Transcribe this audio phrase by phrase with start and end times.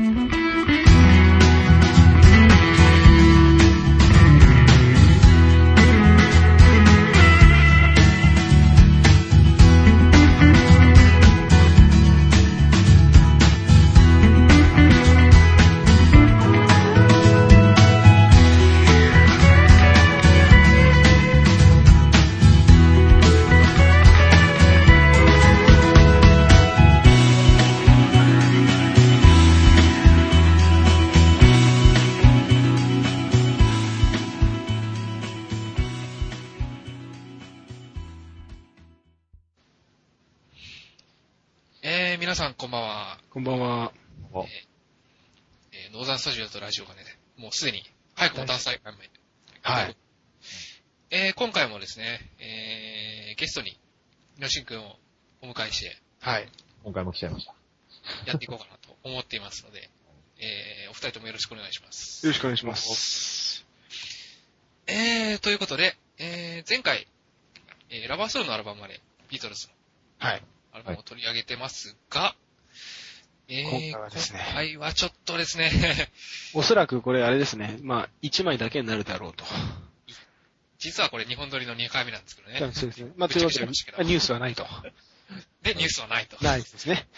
[0.00, 0.37] え
[51.98, 53.76] ですね、えー、ゲストに、
[54.36, 54.96] みのしんくんを
[55.42, 56.48] お迎えして、はい。
[56.84, 57.54] 今回も来ちゃいました。
[58.26, 59.90] やっていこうかなと思っていますので、
[60.38, 62.24] えー、お二人ともよろしくお願いします。
[62.24, 63.66] よろしくお願いします。
[64.86, 67.08] えー、ということで、えー、前回、
[67.90, 69.74] えー、ラバーソウルのアルバムまで、ビートルズの
[70.18, 70.42] はい。
[70.72, 72.36] アルバムを取り上げてますが、
[73.48, 75.70] えー、今回はですね今回はちょっとですね、
[76.54, 77.78] おそらくこれあれですね。
[77.82, 79.44] まあ、1枚だけになるだろうと。
[80.78, 82.58] 実はこれ日本撮りの2回目なんですけどね。
[82.72, 83.12] そうですね。
[83.16, 84.64] まあ、というわけで、ニュースはないと。
[85.62, 86.42] で、ニュースはないと。
[86.42, 87.08] ないですね。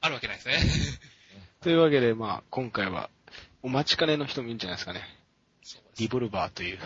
[0.00, 0.58] あるわけないですね。
[1.62, 3.10] というわけで、まあ、今回は、
[3.62, 5.00] お待ちかねの人もいるんじゃないですかね。
[5.62, 6.78] そうですリボルバーという。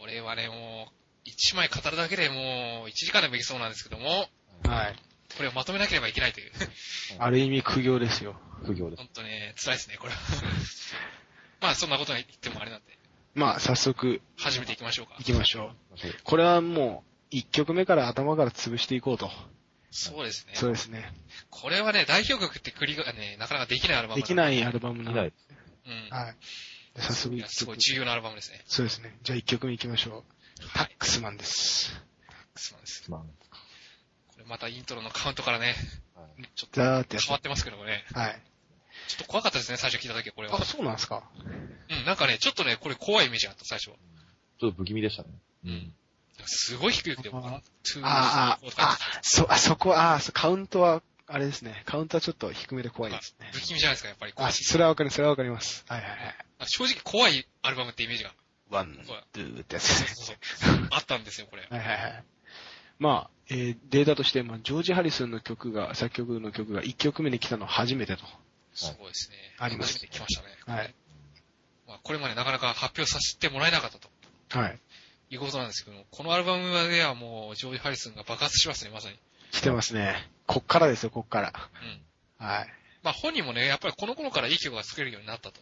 [0.00, 4.28] これはね、もう、1枚語るだけでもう、1時間でもいけそうなんですけども、
[4.64, 4.96] はい。
[5.36, 6.52] これをまとめなければいけないという。
[7.18, 8.38] ある意味苦行ですよ。
[8.64, 9.02] 苦行です。
[9.02, 10.18] 本当ね、辛いですね、これは。
[11.60, 12.98] まあ、そんなことに言ってもあれなんで、
[13.36, 15.24] まあ、早速、始めていきましょうか行。
[15.24, 15.96] きましょう。
[16.24, 19.30] これはもう、1曲目から頭から潰していこうと。
[19.90, 20.54] そうですね。
[20.54, 21.12] そうですね。
[21.50, 24.34] これはね、代表曲って繰りがね、なかなかできないアルバムできい。
[24.34, 25.20] ないアルバムなので。
[25.20, 25.32] いない。
[25.86, 26.16] うん。
[26.16, 26.36] はい。
[26.98, 27.54] 早速いや1曲。
[27.54, 28.62] すごい重要なアルバムですね。
[28.66, 29.14] そうですね。
[29.22, 30.24] じゃあ1曲目行きましょ
[30.58, 30.62] う。
[30.72, 30.92] タはい。
[30.92, 31.92] ックスマンです。
[32.54, 33.02] そうです。
[33.04, 33.20] すまん。
[33.20, 33.26] こ
[34.38, 35.74] れまたイントロのカウントからね、
[36.14, 38.06] はいちょっと変わってますけどもね。
[38.14, 38.40] はい。
[39.08, 40.64] ちょっと怖かったですね、最初聞いた時はこれはあ、。
[40.64, 41.22] そうなんですか
[41.88, 43.86] うん、なんかね、ちょっとね、これ怖いイメージがあった、最初。
[43.86, 45.28] ちょっと不気味でしたね。
[45.64, 45.92] うん。
[46.44, 51.82] すごい低いで、あートゥーあーあー、あそ、 あ、そこ、あ、そカウントは、あれですね。
[51.86, 53.50] カウントはちょっと低めで怖いですね。
[53.52, 54.32] 不気味じゃないですか、やっぱり。
[54.36, 55.84] あ、それはわかります、それはわかります。
[55.88, 56.36] はいはいはい。
[56.66, 58.32] 正直怖いアルバムってイメージが
[58.70, 58.98] one,
[59.32, 60.80] two ってやつそうですそうね。
[60.80, 61.66] そうあったんですよ、これ。
[61.68, 62.24] はいはいはい。
[62.98, 68.24] まあ、えーデータとして、まあ、ジョージ・ハリスンの曲が、作曲の曲が1曲目に来たのは初めてと。
[68.76, 69.36] すごいですね。
[69.58, 70.48] あります初めて来ましたね。
[70.66, 70.94] はい。
[71.88, 74.08] まあ、これまでなかなか発表させてもらえなかったと
[74.58, 74.78] はい。
[75.30, 79.18] いうことなんですけども、このアルバムではもう、ジョージ・ハリスンが爆発しますね、まさに。
[79.50, 80.28] 来てますね。
[80.46, 81.52] こっからですよ、こっから。
[82.40, 82.46] うん。
[82.46, 82.68] はい。
[83.02, 85.60] まあ、本人もね、やっぱりこの頃からいい曲が作れるようになったと。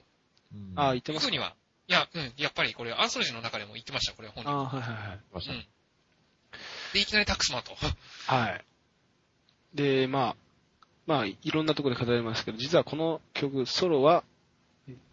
[0.55, 1.55] うんあ、言ってますには、
[1.89, 4.51] いや、うん、やっぱりこれ、アンソロジーの中でも言ってました、これ本人。
[4.51, 5.21] あはいはいはい。
[5.35, 5.67] うん。
[6.93, 7.77] で、いきなりタックスマンと。
[8.27, 8.65] はい。
[9.75, 10.37] で、まあ、
[11.07, 14.25] まあ、いろんなところで語られますけど、実はこの曲、ソロは、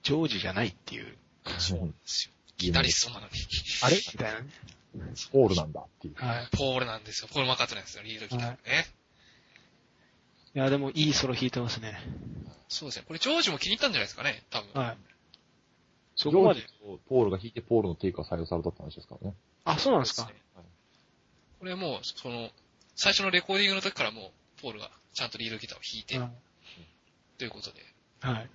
[0.03, 1.17] ジョージじゃないっていう、
[1.57, 2.33] そうなんですよ。
[2.57, 3.31] ギタリストなのに。
[3.83, 3.95] あれ？
[3.95, 4.47] みたいなね。
[5.31, 6.13] ホールなんだっていう。
[6.15, 6.47] はい。
[6.51, 7.29] ポールなんですよ。
[7.33, 8.57] ポール・マカートなんですよ、リードギターのね。
[10.53, 11.97] いや、でもいいソロ弾いてますね。
[12.67, 13.05] そうですね。
[13.07, 14.81] これ、ジョージも気に入ったんじゃないですかね、多分。
[14.81, 14.97] はい。
[16.15, 16.73] ジそこまでョージ。
[16.73, 19.35] とポールが弾いて、ポールのテイクが採用されたって話ですからね。
[19.63, 20.41] あ、そうなんですかそうね
[21.59, 22.49] これもう、その、
[22.95, 26.31] 最初のレコーディングの時からもう、ポールがちゃんとリードギターを弾いて、うん
[27.37, 27.81] ということで。
[28.19, 28.49] はい。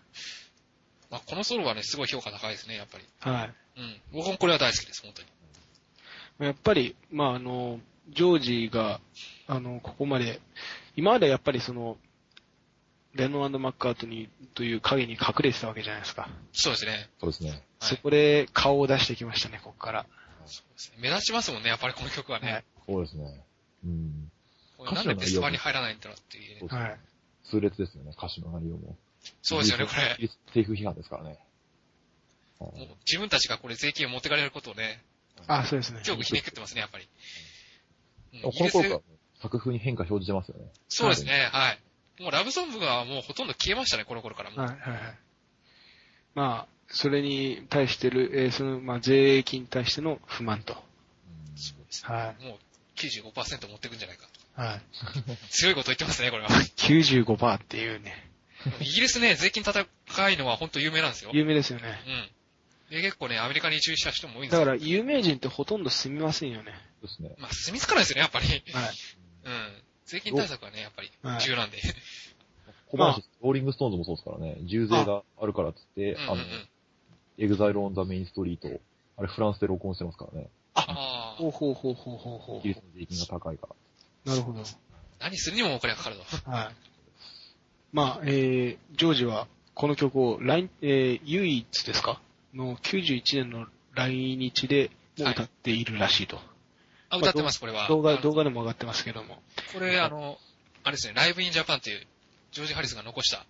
[1.11, 3.05] まあ、このソロはね、すごい評価高いですね、やっぱり。
[3.19, 3.55] はい。
[3.78, 4.00] うん。
[4.12, 5.28] 僕もこれは大好きです、本当に。
[6.47, 7.81] やっぱり、まあ、あの、
[8.11, 9.00] ジョージが、
[9.49, 10.41] あの、ここまで、
[10.94, 11.97] 今までやっぱりその、
[13.15, 16.28] レノマッカートニーという影に隠れてたわけじゃないですか。
[16.53, 17.11] そうですね。
[17.19, 17.50] そうですね。
[17.50, 20.06] はいそこで顔を出してきましたね、ここから。
[20.47, 20.97] そうですね。
[20.99, 22.53] 目立ちますもんね、やっぱりこの曲はね。
[22.53, 23.44] はいそうですね。
[23.84, 24.33] うん。
[24.86, 26.66] これなんでベスに入らないんだろうっていう。
[26.69, 26.98] はい。
[27.44, 28.97] 痛烈ですよね、歌詞の内容も。
[29.42, 30.16] そうですよね、これ。
[30.19, 30.28] れ。
[30.52, 31.38] テイク批判ですからね。
[32.58, 35.02] はもうい自分たちがこれ税金を持ってかれることをね、
[35.46, 36.00] あ、そうですね。
[36.02, 37.05] 強くひねくってますね、やっぱり。
[38.34, 39.00] うんこの頃から
[39.40, 40.70] 作風に変化表示してますよね。
[40.88, 42.22] そうですね、はい。
[42.22, 44.61] もうラブソングがもうほとんど消えましたね、この頃からもう。
[44.61, 45.19] はい、はい、はい。
[46.34, 50.75] まあ、それに対してる、えーその、まあ、税金に対しての不満と。
[50.75, 52.58] うんそうですねはもう
[52.96, 54.26] 95%持ってくんじゃないか。
[54.56, 54.82] はい。
[55.50, 56.49] 強いこと言ってますね、これは。
[56.49, 58.31] 95%っていうね、
[58.81, 61.31] イギリスね、税金高いのは本当有名なんですよ。
[61.32, 62.00] 有名ですよね。
[62.88, 62.97] うん。
[62.97, 64.61] で、結構ね、アメリカに移住した人も多いんですよ。
[64.61, 66.73] だから、有名人ってほとんど住みませんよね。
[67.00, 67.35] そうですね。
[67.38, 68.47] まあ、住み着かないですよね、やっぱり。
[68.49, 68.62] はい。
[69.44, 69.82] うん。
[70.06, 71.79] 税金対策はね、やっぱりはい重要なんで。
[72.88, 76.69] 小林、ローリングストーンズもそうですからね、重税があるからっつって、あのうんうんうん、
[77.38, 78.81] Exile on the Main Street、
[79.17, 80.49] あれフランスで録音してますからね。
[80.75, 83.75] ああほうほうほうほうほうほイギリスの税金が高いから。
[84.26, 84.31] う。
[84.31, 84.62] なるほど。
[85.20, 86.50] 何するにもお金がかかると。
[86.50, 86.75] はい。
[87.93, 92.20] まあ、えー、ジョージはこの曲を来、えー、唯一ですか？
[92.55, 96.38] の91年の来日でもう歌っているらしいと。
[97.08, 97.88] あ、歌ってます、これは。
[97.88, 99.40] 動画、動画でも上がってますけども。
[99.73, 100.38] これ、あの、
[100.82, 102.06] あれですね、ライブインジャパンっていう、
[102.52, 103.46] ジョージ・ハリスが残した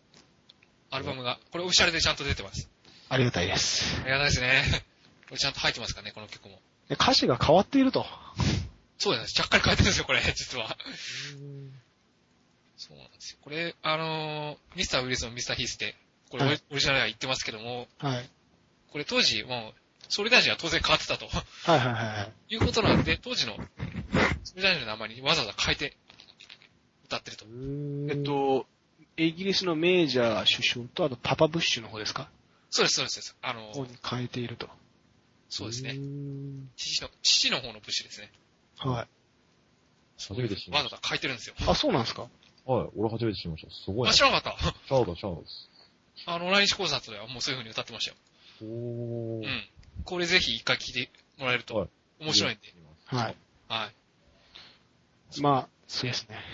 [0.90, 2.68] アルバムが、これオフィシャルでちゃんと出てます。
[3.08, 4.00] ありがたいです。
[4.02, 4.62] ありがたいですね。
[5.28, 6.60] これちゃんと入ってますからね、この曲も。
[6.88, 8.06] で歌詞が変わっていると。
[8.98, 10.76] そうですね、ちゃっかり変えてるんですよ、これ、 実は。
[12.76, 13.38] そうなんですよ。
[13.42, 15.94] これ、あのーミスター・ウィルソン、ミスター・ヒースって、
[16.30, 18.28] これオリ,、はいオリジナルでは言ってますけども、はい。
[18.90, 22.54] これ当時、もう、総理大臣は当然変わってたとはいはいはいはい。
[22.54, 23.56] いうことなんで、当時の
[24.44, 25.96] 総理大臣の名前にわざわざ変えて
[27.06, 27.44] 歌ってると。
[28.10, 28.66] えっと、
[29.16, 32.30] イギリスのメージャー首相と、あとパパブッシュの方ですか？
[32.70, 33.36] そうです、そうですそうです。
[33.42, 34.68] あの方に変えていると。
[35.48, 35.94] そうですね。
[35.94, 36.66] ね。
[36.76, 38.30] 父の、父の方のブッシュですね。
[38.78, 39.08] はい。
[40.18, 41.54] 初めて知りましわざわざ変えてるんですよ。
[41.66, 42.28] あ、そうなんですか？
[42.66, 42.72] た。
[42.72, 43.70] はい、俺初めて知りました。
[43.72, 44.14] すごいあ、な。
[44.14, 44.64] 知らなかった。
[44.64, 45.70] シャーだ、シャーです。
[46.26, 48.16] あの、来日コンサートではもうそういう風に歌ってましたよ。
[48.62, 49.44] おー。
[49.44, 49.68] うん。
[50.04, 51.88] これぜひ一回聴いてもらえるとはい
[52.20, 52.74] 面白いんで。
[53.06, 53.36] はい。
[53.68, 53.86] は
[55.36, 55.40] い。
[55.40, 56.36] まあ、そうですね。
[56.36, 56.44] はい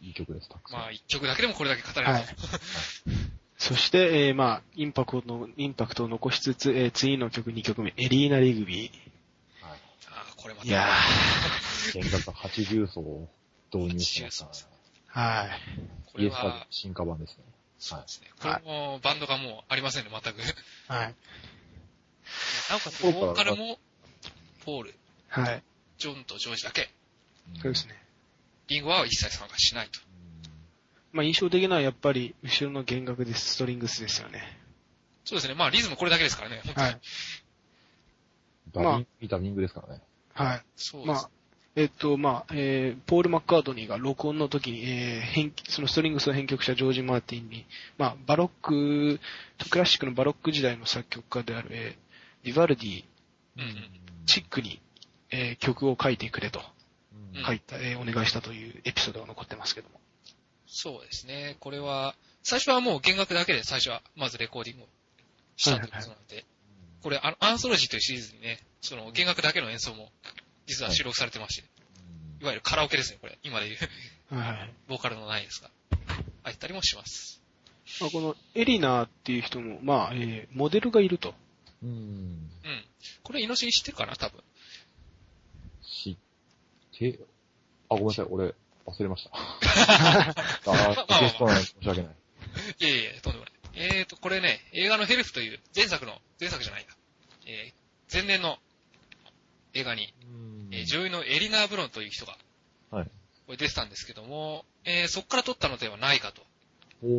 [0.00, 0.80] いい曲です、たくさん。
[0.80, 2.10] まあ、一曲だけでもこれだけ語れると。
[2.12, 2.26] はい。
[3.58, 8.90] そして、えー、まあ、インパクトの、インパクトを残しつつ、えー、次の曲2曲目、エリーナ・リグビはい。
[8.90, 9.17] ああ、
[10.48, 10.64] これまー。
[10.64, 10.68] た。
[10.68, 10.86] いや
[11.92, 13.28] 原価80層を
[13.72, 14.46] 導入しました
[15.08, 15.48] はい。
[16.12, 17.44] これイエスタでは、進化版ですね。
[17.78, 18.30] そうですね。
[18.40, 20.40] これもバンドがもうありませんね、全く。
[20.88, 21.14] はい。
[22.70, 23.78] なおかつ、ボーカルも、
[24.64, 24.94] ポール、
[25.28, 25.62] はい。
[25.98, 26.90] ジョンとジョージだけ。
[27.62, 28.02] そうですね。
[28.68, 30.00] リンゴは一切参加しないと。
[31.12, 34.42] まあ、印象的なのはやっぱり、後ろの弦楽です、ストリングスですよね。
[35.24, 35.54] そうですね。
[35.54, 36.86] まあ、リズムこれだけですからね、本当に。
[36.86, 37.00] はい。
[38.72, 40.02] ダビング、いいダビングですからね。
[40.38, 40.62] はい。
[40.76, 41.08] そうです。
[41.08, 41.30] まあ、
[41.74, 47.66] えっと、まあ、えー、ポール・マッカートニーが録音の時に、えー、編、そのストリングスを編曲したジョージ・マーティンに、
[47.98, 49.20] まあ、バロック、
[49.68, 53.04] クラシックのバロック時代の作曲家である、えー、ビバルディ、
[53.56, 53.76] うんうん。
[54.26, 54.80] チックに、
[55.30, 56.64] えー、曲を書いてくれと、うん
[57.46, 60.00] 書いた、えー、お願いしたというエピソードが残ってますけども。
[60.66, 61.56] そうですね。
[61.60, 64.88] これは、最初はもう弦楽だけで最初はまずレコーディングを
[65.56, 66.44] したということなんで、
[67.02, 70.10] これあの、アンソロジーというシリーズにね、その弦楽だけの演奏も
[70.66, 71.68] 実は収録されてまして、
[72.40, 73.38] いわゆるカラオケですね、これ。
[73.42, 73.76] 今で言
[74.30, 74.72] う、はいはい。
[74.88, 75.70] ボーカルのないですが。
[76.44, 77.42] 入ったりもします。
[78.00, 81.34] まあ、このエリナーっていう人も、まあ、えー、モデルがいると。
[81.82, 81.90] うん。
[81.90, 82.48] うん。
[83.22, 84.42] これ、イノシン知ってるかな多分。
[85.82, 86.16] 知っ
[86.98, 87.18] て、
[87.88, 88.54] あ、ごめんなさい、俺、
[88.86, 89.30] 忘れました。
[90.70, 92.14] あー、ゲストなのに申し訳ない。
[92.80, 93.52] いえいえ、とんでもない。
[93.74, 96.96] えーと、これね、映画のヘルプという前作の、前作じゃないか。
[97.46, 98.58] えー、前年の
[99.74, 100.12] 映画に、
[100.72, 102.36] えー女優のエリナー・ブロンという人が、
[102.90, 103.10] はい。
[103.46, 106.42] これ出てたんですけども、えー、そこから撮ったのではないかと
[107.02, 107.10] おー。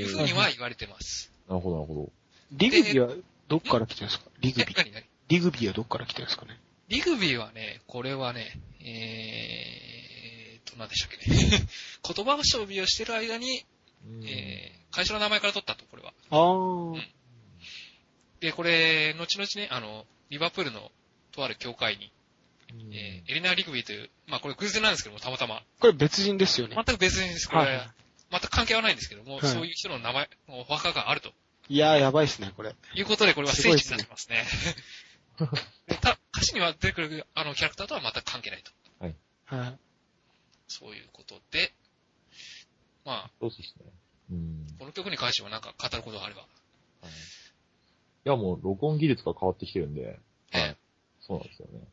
[0.00, 1.30] いうふうには言われてます。
[1.48, 2.12] なるほど、なるほど。
[2.52, 3.14] リグビーは
[3.48, 4.30] どっから来てるんですか？
[4.40, 5.04] リグえ、ビー。
[5.28, 6.58] リグビーはどっから来てるんですかね？
[6.88, 11.66] リグビーはね、これはね、えーと、何でしたっけね。
[12.14, 13.64] 言葉遊びをしてる間に、
[14.24, 16.12] えー、会社の名前から取ったと、これは。
[16.30, 17.00] あー。
[18.40, 20.90] で、これ、後々ね、あの、リバプールの
[21.32, 22.12] とある教会に、
[22.72, 25.62] うんえーエリナー・リグビーという、まあこれ偶然なんですけども、たまたま。
[25.80, 26.74] これ別人ですよね。
[26.74, 27.48] 全く別人です。
[27.48, 27.90] これ、はい
[28.30, 31.32] 全く関係はないんですけども、はいそういう人の名前、お墓があると
[31.70, 32.74] いやー、やばいっすね、これ。
[32.94, 34.44] いうことで、これは聖地になってますね。
[35.86, 38.72] でた歌詞には出てくるあのキャラクターとは全く関係ないと。
[39.00, 39.78] はい。
[40.66, 41.72] そういうことで、
[43.04, 43.86] まあ、そうですね。
[44.30, 44.66] うん。
[44.78, 46.42] この曲に関してはなんか語ることがあれば。
[46.42, 46.48] はい
[48.24, 50.16] いや、もう、録音技術が変わってきてるんで、はい
[50.52, 50.76] ええ。
[51.20, 51.86] そうなんですよね。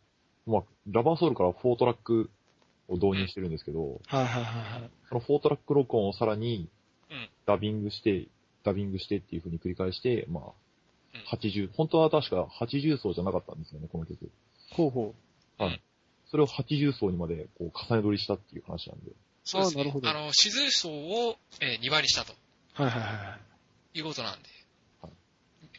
[0.46, 2.30] まあ、ラバーソウルから4トラック
[2.90, 4.92] を導入してるんですけど、はいはいはいはい。
[5.08, 6.70] その4トラック録音をさらに
[7.10, 8.28] うん、ダビングして、
[8.64, 14.30] ダビングしてっていう風に繰り返して、まうんあ、80、本当は確か80層じゃなかったんですよね、この曲。
[14.72, 15.16] ほうほ
[16.32, 19.12] それを80層にまでこう重ね取りしたっていう話なんで。
[19.46, 19.84] そうですね。
[19.84, 22.84] あなるほどあの、静層を、え2倍にしたとう。
[22.84, 23.38] はいはいは
[23.94, 24.00] い。
[24.00, 24.50] いうことなんで。
[25.02, 25.12] はい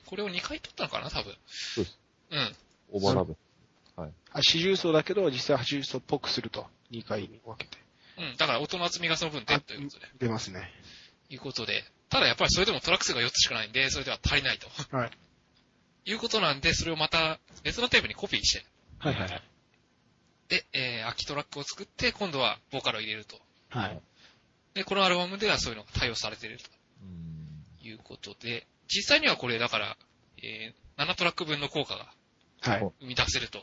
[0.06, 1.34] これを2回取ったのかな、多分。
[1.46, 1.98] そうです。
[2.30, 2.56] うん。
[2.92, 3.36] オーバーラブ。
[3.96, 6.66] あ、四重奏だけど、実際八重奏っぽくすると。
[6.92, 7.78] 2回に分けて。
[8.18, 8.36] うん。
[8.36, 10.06] だから音の厚みがその分出るということで。
[10.18, 10.70] 出ますね。
[11.28, 11.84] いうことで。
[12.08, 14.68] ただやっぱりそれでもトラック数が4つしかないんで、それでは足りないと。
[14.96, 15.10] はい。
[16.04, 18.64] いうことなんで、それをまた別のテープにコピーして、
[18.98, 19.42] はいはいはい。
[20.48, 23.40] で、えー、空きトラックを作って、今度はボーカルを入れると。
[23.68, 24.00] はい。
[24.74, 26.58] で、このアルバムではそういうのが対応されている
[27.02, 27.64] うん。
[27.80, 29.96] ということで、実際にはこれだから、
[30.42, 32.12] えー、7トラック分の効果が
[32.60, 32.92] はい。
[33.00, 33.60] 生み出せると。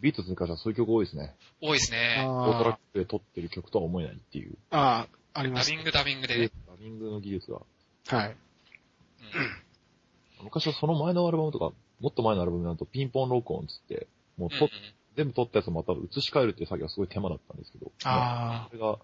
[0.00, 1.34] ビートルズに関してはそういう曲多いですね。
[1.60, 2.24] 多いですね。
[2.26, 4.56] オートラッあクで撮ってる曲とは思えないっていう。
[4.70, 5.80] あ、ああ、ありますダビ。
[5.80, 6.50] ングダビングでね。
[6.66, 7.60] ダビングの技術が。
[8.08, 8.28] はい。
[8.30, 8.36] うん
[10.44, 14.68] 昔はその前のアルバムとか、もっと前のアルバムだとピンポン録音つって、もううんと、
[15.16, 17.90] 全部撮ったやつをまた移し替えるっていう作業はすごい手間だったんですけど。
[18.04, 18.98] あそれが、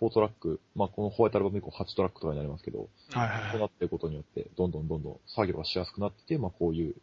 [0.00, 3.50] 4トラック、まあこのホワイトアルバム以降8トラックとかになりますけど、あ、はいはいはい。
[3.52, 6.94] そうなっていくことによって、どんどんどんどん作業がしやすくなってて、まあこういう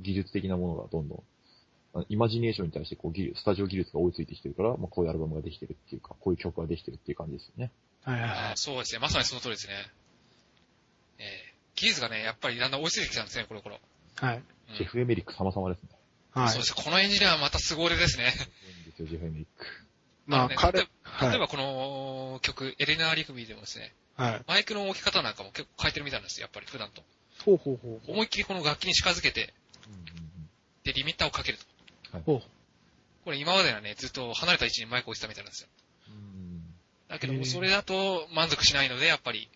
[0.00, 1.22] 技術的なものがどんどん、
[1.94, 7.70] あイマジネーションに対してこう技術、スタジオ技術が追いついてきてるから、まあこういうアルバムができてるっていうか、こういう曲ができてるっていう感じですよね。
[8.02, 9.00] はいはいあーそうですね。
[9.00, 9.74] まさにその通りですね。
[11.18, 11.26] えー、
[11.76, 13.78] 技術がね、やっぱりだんだん追いついてきたんですね、この頃。
[14.16, 14.36] はい。
[14.36, 14.44] うん
[14.76, 15.88] ジェフ・エメリック様々ですね。
[16.30, 16.60] はいそう。
[16.60, 16.84] ですね。
[16.84, 18.24] このエンジニアはまた凄腕ですね。
[18.24, 19.89] いいんですよ、ジェフ・エメリック。
[20.30, 20.86] まあ、ね彼例
[21.34, 24.44] え、ばこの曲、エレナー・リクビーでもですね、はい。
[24.46, 27.02] マイクの置き方なんかも結構変えてるみたいなんですよ、やっぱり普段と。
[27.44, 29.52] ほうほうほうほ思いっきりこの楽器に近づけて、
[30.84, 31.58] で、リミッターをかける
[32.12, 32.18] と。
[32.18, 32.22] う。
[32.24, 32.42] ほう。
[33.24, 35.68] これ今まではね、ずっと離れた位置にマイクを置いてたみたいなんですよ。
[36.08, 36.74] うん
[37.08, 39.50] だけども、それだと満足しないので、やっぱり、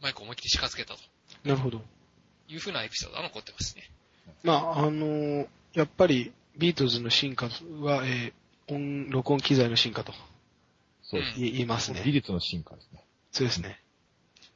[0.00, 1.00] マイクを思いっきり近づけたと
[1.44, 1.82] なるほど。
[2.48, 3.90] いう風なエピソードが残ってますね。
[4.42, 7.46] まあ、あのーやっぱり、ビートルズの進化
[7.80, 8.32] は、えー
[8.68, 10.12] 音、録音機材の進化と
[11.02, 11.38] そうです。
[11.38, 12.02] 言い言いますね。
[12.04, 13.04] 技術の進化ですね。
[13.30, 13.80] そうですね。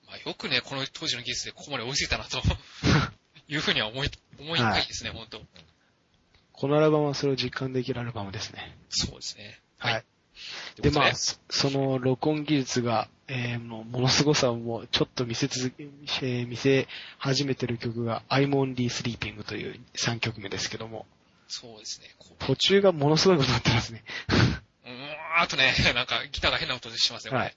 [0.07, 2.39] まあ、よくね、この当時の技術でここまで追いついたなと
[3.49, 5.43] いう風には思い、思いたいですね、本当
[6.53, 8.77] このアルバムはそれを実感できるアルバムですね。
[8.89, 9.61] そうですね。
[9.79, 10.05] はい。
[10.77, 16.89] とで、まあ、そその録音技術が、えーもうものすごさをもうちょっと見せ続け、えー見せ
[17.19, 21.07] 始めてる曲が I'm Only Sleeping という3曲目ですけども、
[21.49, 22.07] そうですね。
[22.39, 24.05] 途中がものすごいことになってますね。
[24.29, 27.45] うーん、あとね、 なんかギターが変な音しますよ、これ。
[27.45, 27.57] はい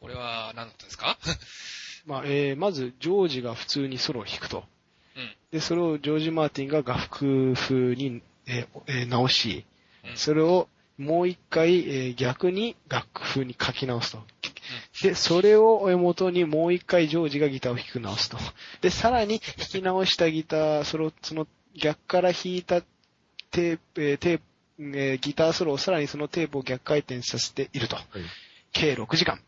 [0.00, 1.16] これは何だったんですか？
[2.04, 4.64] まあ、えーまず、ジョージが普通にソロを弾くと。
[5.16, 5.34] うん。
[5.50, 9.64] で、それをジョージ・マーティンが楽譜風に、えーえー直し、
[10.04, 10.16] うん。
[10.18, 10.68] それを
[10.98, 14.26] もう一回、えー逆に楽譜に書き直すと。
[15.02, 18.36] で、それを元にもう一回ジョージがギターを弾き直すと。
[18.82, 22.82] で、さらに弾き直したギター、その、その逆から弾いた
[23.54, 24.44] テープ、えーテープ、
[24.78, 27.96] えーギターソロをさらにそのテープを逆回転させていると。
[28.72, 29.40] 計6時間。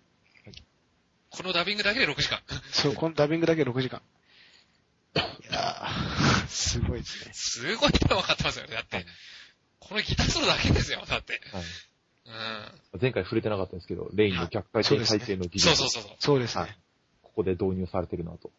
[1.31, 2.41] このダビングだけで6時間。
[2.73, 4.01] そう、このダビングだけ6時間。
[5.17, 7.33] いやー、すごいですね。
[7.35, 9.05] すごい手間かかってますよね、だって。
[9.81, 11.41] このギターソロだけですよ、だって。
[11.53, 11.63] はい。
[12.95, 13.01] うん。
[13.01, 15.77] 前回触れてなかったんですけど、レインの逆回転回転の技術。
[15.77, 16.17] そうそうそうそう。
[16.19, 16.63] そうですね。
[16.63, 16.79] はい
[17.37, 18.51] ここで導入されてるなと。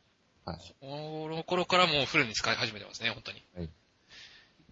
[0.45, 0.75] はい。
[0.79, 3.69] この頃からもうフルに使い始めてますね、本当に。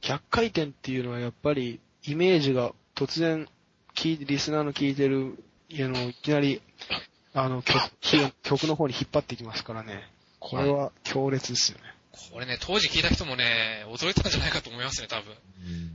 [0.05, 3.47] 逆回転っていうのはやっぱりイメージが突然
[3.95, 5.43] 聞いリスナーの聞いてる、
[5.73, 6.61] あの、いきなり、
[7.33, 10.07] あの、曲ひ曲の方に引っ張ってきますからね。
[10.39, 11.83] これは強烈ですよね。
[12.31, 15.33] これね、当時聞いた人もね、驚いたんじゃないかと思いますね、多分。
[15.33, 15.91] うんうん。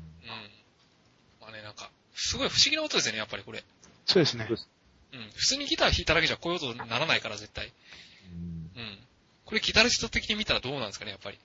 [1.41, 3.63] まあね、なんか、すごい不思議な音ですよね、やっぱりこれ。
[4.07, 5.17] そうですねそう。
[5.17, 5.31] ん。
[5.37, 7.73] 普通にギター弾いただけじゃこういう音にならないから、絶対。
[8.77, 8.99] うんうん。
[9.45, 11.39] これギタリスト的に見たらどうなんですかね、やっぱり。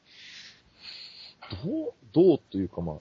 [1.64, 2.98] どう、どうというかまあ、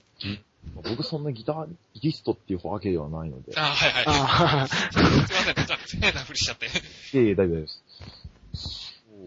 [0.83, 1.67] 僕そんなギタ
[2.01, 4.03] リストっていうわけではないので、あはいはい。
[4.07, 5.47] あすいま
[5.87, 6.67] せん、変なふりしちゃって。
[7.13, 7.83] ええ大丈夫です。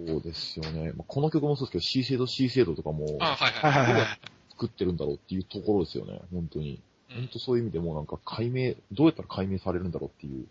[0.07, 0.93] そうですよね。
[0.93, 3.73] まあ、この曲もそうですけど、C 制度 C 制度とかもあはいあ、は。
[3.73, 4.19] はいいはいはい。
[4.51, 6.21] 作ってるんだろうっていうところですよね。
[6.33, 6.81] 本当に。
[7.09, 7.29] 本うん。
[7.29, 10.47] 当そういう意味でもうなんか解明、どうやったら解明されるんだろうっていう。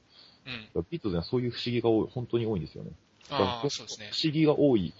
[0.75, 0.85] うん。
[0.89, 2.91] ビートルズにはそういう不思議が多い、本当に多いんですよね。
[3.29, 4.09] ああ、そうですね。
[4.13, 4.93] 不思議が多い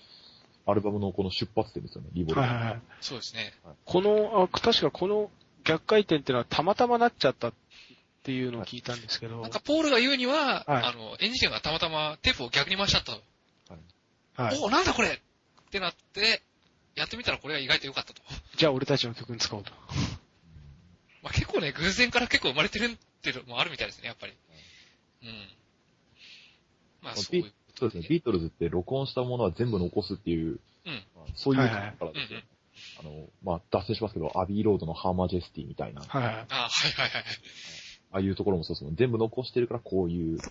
[0.68, 2.42] アルバムのこの出発点ですよね、リボル。
[2.42, 2.82] はいはいはい。
[3.00, 3.54] そうですね。
[3.86, 5.32] この、あ確かこの
[5.64, 7.54] 逆回転っていうのはたまたまなっちゃったっ
[8.24, 9.42] ていうのを聞いたんですけど。
[9.42, 13.22] なんか、ポールが言うには、はいあの、エンジニアがたまたまテープを逆に回しちゃったと。
[14.36, 14.58] はい。
[14.62, 15.20] おなんだこれっ
[15.72, 16.44] てなって、
[16.96, 18.22] やってみたらこれが意外と良かったと。
[18.58, 19.72] じゃあ俺たちの曲に使おうと。
[21.24, 24.34] まあ、結構ね、偶然から結構生まれてるっていうのもあるみたいですね、やっぱり。
[25.24, 25.50] うん。
[27.02, 27.54] まあ、そういう。
[27.80, 32.40] そうですね、ビートルズって録音したものは全部残すっていう、うんまあそういうはいはいからですよ。
[32.40, 32.58] うん
[33.00, 36.34] あの、まあ、脱線しますけど、アビーロードのハーマジェスティみたいな、あはいはい。
[36.50, 37.24] あはいはいはい。
[38.12, 38.96] あいうところもそうですもん。
[38.96, 40.44] 全部残してるから、こういう、こ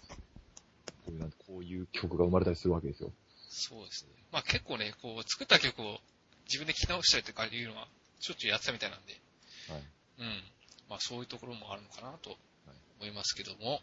[1.09, 3.13] ういうなんてこういう曲が生まれたりするわけですよ。
[3.49, 4.11] そうですね。
[4.33, 5.99] まあ結構ね、こう、作った曲を
[6.47, 7.89] 自分で聴き直したりとかいうのは、
[8.21, 9.13] しょっちゅうやってたみたいなんで、
[9.71, 9.83] はい。
[10.19, 10.43] うん。
[10.89, 12.37] まあそういうところもあるのかなと
[13.01, 13.81] 思いますけども、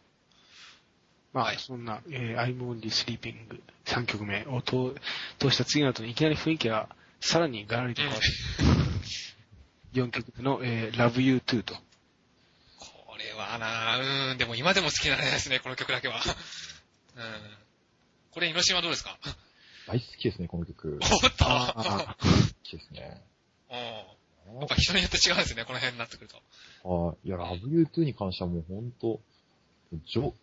[1.34, 4.96] まあ、はいそんな、えー、I'm Only Sleeping 3曲目を通
[5.40, 11.74] 通した次の後にいきなり雰囲気がさらにガラリと変わって、4曲目の、えー、Love You Too と。
[12.78, 16.16] これはなうーん、でも今でも好きなんですね、この曲だけは。
[17.16, 17.24] うん。
[18.32, 19.18] これ、猪島どうですか？
[19.88, 21.00] 大好きですね、この曲。
[21.02, 22.26] おっとあ好
[22.64, 23.22] きですね。
[23.72, 24.60] うん。
[24.60, 26.38] やっぱ人によって違うんですね、この辺になってくると。
[26.86, 29.22] あいや、ラブユー2に関してはもうほんと、
[30.06, 30.34] じょ、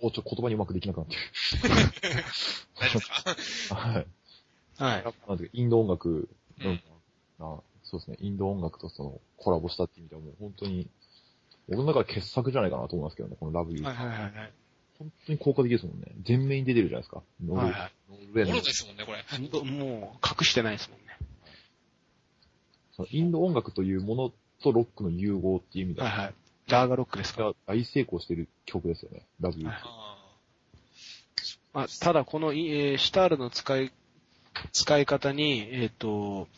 [0.00, 1.20] お、ちょ、言葉にうまくできなくなってる。
[2.78, 3.74] 大丈夫ですか？
[3.76, 4.06] はい。
[4.76, 5.04] はい。
[5.28, 6.28] なんていうか、インド音楽
[6.58, 6.80] の、うん
[7.40, 10.88] あそうですね、インド音楽とそのコラボしたっていう意味ではもう本当に、
[11.68, 13.82] 僕の中で傑作じゃないかなと思いますけどね、このラブユー。
[13.82, 14.52] はいはいはいはい。
[14.98, 16.06] 本当に効果的ですもんね。
[16.22, 17.22] 全面に出てるじゃないですか。
[17.42, 19.24] ノル,、はいはいノルウェーですもんね、これ。
[19.30, 21.16] ほんともう、隠してないですもんね。
[22.92, 26.34] そのインド音楽というものとロックの融合っていう意味では、はいはい。
[26.68, 27.44] ラーガロックですか？
[27.44, 29.70] が大成功している曲ですよね、ラブユー。
[31.72, 33.92] まあ、ただこの、いえーシタールの使い、
[34.72, 36.48] 使い方に、えっ、と、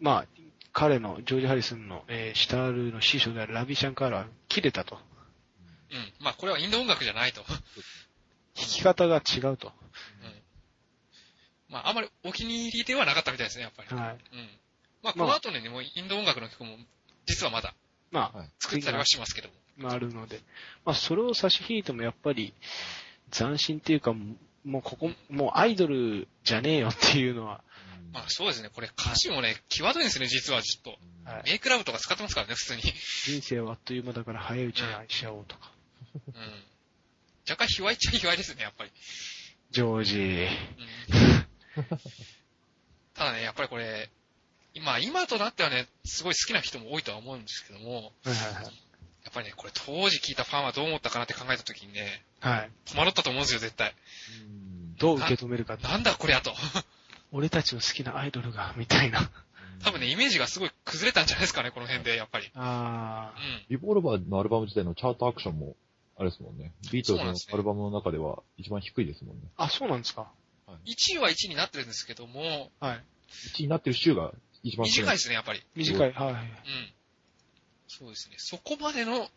[0.00, 0.26] まあ、
[0.72, 4.96] 彼の、ジョージ・ハリスンの、えーシタールの師匠であるラビ・シャンカールは切れたと。
[4.96, 6.12] ーうん。
[6.20, 7.42] まあ、これはインド音楽じゃないと。
[7.44, 7.58] 弾
[8.54, 9.68] き方が違うと。
[9.68, 10.42] うん。
[11.68, 13.88] まあ、あんまりお気に入りではなかったみたいですね、やっぱり。
[13.94, 14.18] はい。
[14.32, 14.48] うん。
[15.02, 16.76] まあ、この後にもインド音楽の曲も、
[17.26, 17.74] 実はまだ
[18.12, 19.54] まあ、はい作ったりはしますけども。
[19.78, 20.40] まああるので。
[20.84, 22.54] まあ、それを差し引いてもやっぱり、
[23.32, 24.12] 斬新っていうか、
[24.64, 27.62] もうここ、もうアイドルじゃねえよっていうのは、
[28.12, 28.68] まあ、そうですね。
[28.68, 30.90] これ歌詞もね、際どいんですね、実はちょっと。
[31.24, 32.82] はいメイクラブとか使ってますからね、普通に。
[32.82, 35.72] 人生はあっという間だから早いうちに愛し合おうとか。
[36.14, 36.34] うん。
[37.48, 38.90] 若干卑猥っちゃ卑猥ですね、やっぱり。
[39.70, 40.18] ジョージ。
[41.78, 41.88] うん。
[43.14, 44.10] ただね、やっぱりこれ、
[44.74, 48.64] 今、今となってはね、すごい好きな人も多いとは思うんですけども、はいはいはい。
[49.24, 52.70] やっぱりね、これ当時聞いたファンはどう思ったかなって考えた時にね、はい。
[52.86, 53.94] 戸惑ったと思うんですよ、絶対。
[54.40, 55.76] うんどう受け止めるか。
[55.76, 56.52] なんだこりゃと。
[57.32, 59.30] 俺たちの好きなアイドルが、みたいな。
[59.82, 62.50] 多分ね、イメージがすごい崩れたんじゃないですかね、この辺で、やっぱり。
[62.54, 63.64] あうん。
[63.68, 65.76] リボルバーのアルバム自体のチャートアクションも、
[66.16, 66.72] あれですもんね。
[66.92, 69.48] ビートルズのアルバムの中では一番低いですもんね。
[69.56, 69.64] あ。
[69.64, 70.30] あ、そうなんですか。
[70.84, 73.04] 1位は1位になってるんですけども、はい。
[73.56, 75.62] 1位になってる週が短いですね、やっぱり。
[75.74, 76.12] 短い。
[76.12, 76.32] はい。
[76.32, 76.38] うん。
[77.88, 78.36] そうですね。
[78.38, 79.28] そこまでの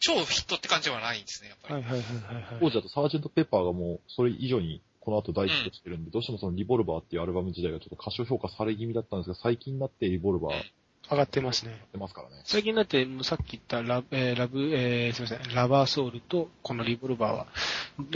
[0.00, 1.74] 超ヒットって感じはないんですね、やっぱり。
[1.74, 2.56] はいはいはいはいはい。
[2.60, 10.62] 当時だとサージェント・ペッパーがもう、それ以上にこの後大ヒットしてるんで、どうしてもそのリボルバーっていうアルバム自体がちょっと過小評価され気味だったんですが、最近になってリボルバーや
[11.10, 11.78] 上がってますね。
[11.88, 12.42] ってますからね。
[12.44, 17.46] 最近になって、もうさっき言ったラブ、えーラブ、えーすみません、ラバーソウルとこのリボルバーは、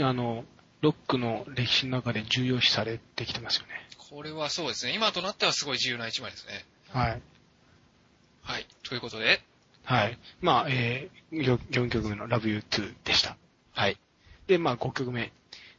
[0.09, 0.43] あの、
[0.81, 3.88] ロックの歴史の中で重要視されてきてますよね。
[4.09, 4.93] これはそうですね。
[4.95, 6.65] 今となってはすごい自由な一枚ですね。
[6.91, 7.21] はい。
[8.41, 8.65] はい。
[8.83, 9.39] ということで、
[9.83, 10.17] はい。
[10.41, 13.37] まあ、えー、4, 4曲目の Love You Too でした。
[13.71, 13.99] はい。
[14.47, 15.31] で、まあ、5曲目、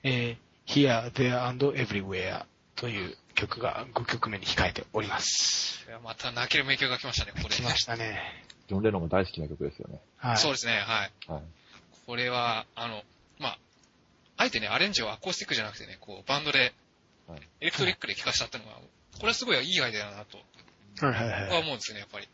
[0.05, 2.45] えー、Here, There and Everywhere
[2.77, 5.85] という曲が5曲目に控えております。
[6.05, 7.57] また泣ける名曲が来ましたね、ここで。
[7.57, 8.21] 来ましたね。
[8.69, 9.99] ジョン・レノンが大好きな曲ですよね。
[10.19, 10.37] はい。
[10.37, 11.11] そうですね、はい。
[11.27, 11.43] はい。
[12.07, 13.03] これは、あの、
[13.41, 13.59] まあ、
[14.37, 16.73] あえてね、アレンジをアコースティックじゃなくてね、こう、バンドではい、
[17.61, 18.81] エレクトリックで聴かせたってのが、こ
[19.23, 20.39] れはすごいいいアイデアだなと、
[21.07, 21.49] はいはい僕は。
[21.51, 22.29] はい思うんですよね、やっぱり。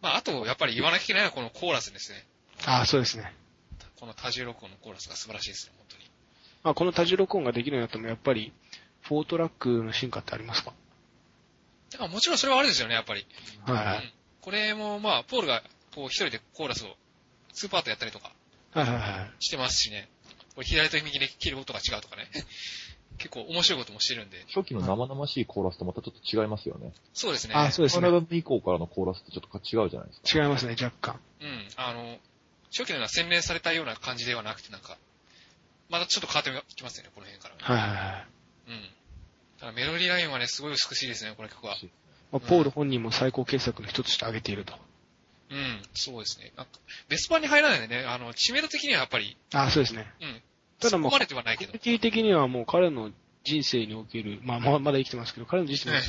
[0.00, 2.26] まあ、あと、やっぱり言わなきゃいけないのはこのコーラスですね。
[2.66, 3.32] ああ、そうですね。
[3.96, 6.10] この多重録音のコーラスが素晴らしいですね、本当に。
[6.62, 8.52] まあ、この多重録音ができるようになっても、やっぱり、
[9.02, 10.72] フォートラックの進化ってありますか？
[11.90, 13.26] だからもちろんそれはあれですよね、やっぱり。
[13.66, 13.96] はいはい。
[13.98, 14.12] うん
[14.44, 15.62] これも、まあ、ポールが、
[15.94, 16.94] こう、一人でコーラスを、
[17.54, 18.30] 2パートやったりとか
[18.72, 19.42] はいはいはい。
[19.42, 20.10] してますしね。
[20.54, 22.28] これ左と右で切る音が違うとかね。
[23.18, 24.44] 結構面白いこともしてるんで。
[24.54, 26.92] 初期の生々しいコーラスとまたちょっと違いますよね。
[27.12, 27.54] そうですね。
[27.54, 28.00] あそうですね。
[28.00, 30.42] このアルバム以降からのコーラスってちょっと違うじゃないですか。
[30.42, 31.20] 違いますね、若干。
[31.40, 31.68] うん。
[31.76, 32.18] あの、
[32.70, 34.98] 初期のような洗練されたような感じではなくて、なんか、
[35.88, 37.54] またちょっと変わってきますよね、この辺から。
[37.58, 38.26] はいはいはい。
[38.68, 38.90] うん。
[39.60, 41.76] ただメロディーラインはね、すごい美しいですね、この曲は。
[42.32, 44.74] まあ、ポール本人も最高傑作の一つとして挙げていると。
[45.50, 46.52] うん、そうですね。
[46.56, 46.72] なんか、
[47.08, 50.12] ベスパーに入らないでね、あの、知名度的にはやっぱり、ああ、そうですね。
[50.20, 50.42] うん。
[50.80, 51.92] ただもうそこまでではないけどコミュ。
[51.92, 53.10] ニティ的にはもう彼の
[53.44, 56.00] 人生における、まあ、まあまだ生きてますけど、彼の人生の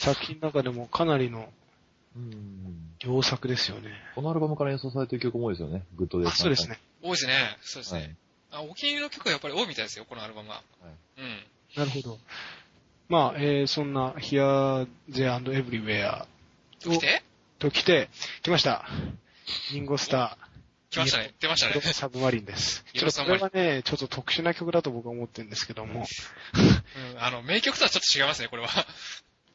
[0.00, 1.48] 作品の中でもかなりの
[2.16, 2.88] うん。
[3.00, 3.90] 良作ですよね。
[4.16, 5.84] このアルバムから演奏されてる曲も多いですよね。
[5.96, 6.68] Good Day あ、そうです。
[6.68, 6.80] ね。
[7.00, 7.56] 多いですね。
[7.60, 8.06] そうですはね。
[8.06, 8.16] い。
[8.50, 10.56] あお気に入りの曲がやっぱり多いみたいですよ、このアルバムは。
[10.56, 11.44] はいうん。
[11.76, 12.18] なるほど。
[13.08, 16.26] まあ、えー、そんな Here, There and Everywhere
[16.80, 17.22] と来て？
[17.58, 18.08] と来て、
[18.42, 18.84] 来ました。
[19.72, 20.38] リンゴ・スター
[20.90, 21.34] 来ましたね。
[21.38, 21.92] 出ましたー、ね。
[21.92, 22.84] Submarine です。
[22.94, 26.06] Yellow Submarine これはね、ちょっと特殊な曲だと僕は思ってるんですけども、
[26.54, 27.22] うん。
[27.22, 28.68] あの、名曲とはちょっと違いますね、これは。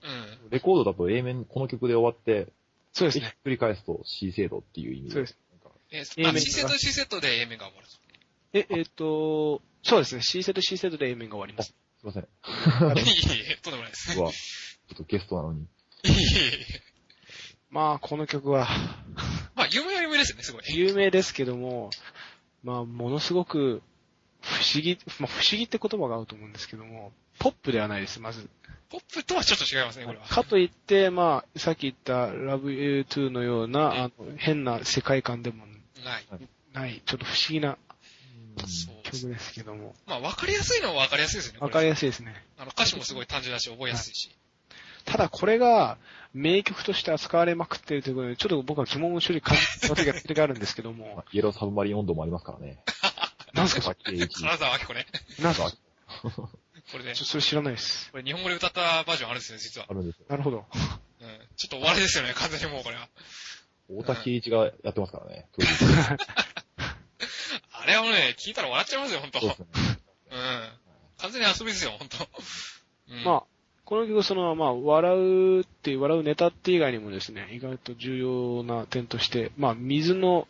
[0.04, 0.50] うん。
[0.52, 2.46] レコードだと A 面、この曲で終わって、ひっ
[2.93, 3.36] そうですね。
[3.43, 5.13] くり返すと C 制度っていう意味で。
[5.13, 7.93] そうですなんかえ、A あ、面 C セット C セットで A 面が終わると。
[8.54, 10.22] え、えっ、と、そうですね。
[10.22, 11.74] C セット C セットで A 面が終わります。
[12.00, 12.24] すいません。
[12.24, 12.26] い
[13.00, 14.19] えいえ、とんでもないです。
[14.19, 15.62] うわ、ちょっとゲストなのに。
[15.62, 15.65] い
[16.06, 16.93] えいえ。
[17.69, 18.67] まあ、この曲は、
[19.56, 20.63] まあ、有名名ですよね、すごい。
[20.67, 21.89] 有名ですけども、
[22.63, 23.82] まあ、ものすごく
[24.41, 28.49] 不思議、まあ、不思議って言葉が合うと思うんですけども、ポップではないです、まず。
[28.89, 30.26] ポップとはちょっと違いますね、これは。
[30.26, 36.26] かといって、まあ、さっき言った Love You Too のような、あの、変な世界観でもない。
[36.73, 37.78] ない、ちょっと不思議な
[39.04, 39.95] 曲ですけども。
[40.06, 41.60] まあ、わかりやすいのはわかりやすいですよね。
[41.62, 42.45] わかりやすいですね。
[42.58, 44.36] あの、歌詞もすごい単純だし、覚えやすいし。
[45.05, 45.97] ただこれが
[46.33, 52.79] 名曲として扱われまくってるということで、ちょっと僕は疑問を処理感じた時があるんですけどまもあ、 イエローサブマリン温度もありますからね。
[53.53, 53.81] なんすか？
[53.81, 55.05] さっき金沢明子ね。
[55.39, 55.71] なんすか？
[56.91, 58.11] これねちょ、それ知らないです。
[58.11, 59.93] これ日本語で歌ったバージョンあるんですよ、実はあ。
[59.93, 60.25] るんですよ。
[60.29, 60.65] なるほど。
[61.21, 61.47] うん。
[61.55, 63.07] ちょっと終わりですよね、完全にもうこれは。
[63.89, 65.47] 大田圭一がやってますからね。
[65.53, 65.69] 当時
[67.71, 69.39] あれはもうね、聞いたら笑っちゃいますよ、ほんと。
[69.39, 69.67] そうですね。
[70.31, 70.69] うん。
[71.17, 72.27] 完全に遊びですよ、ほんと。
[73.09, 73.23] うん。
[73.23, 73.43] まあ、
[73.86, 80.48] この曲、その、まあ、笑うっていう、笑うネタって以外にもですね、意外と重要な点として、まあ、水の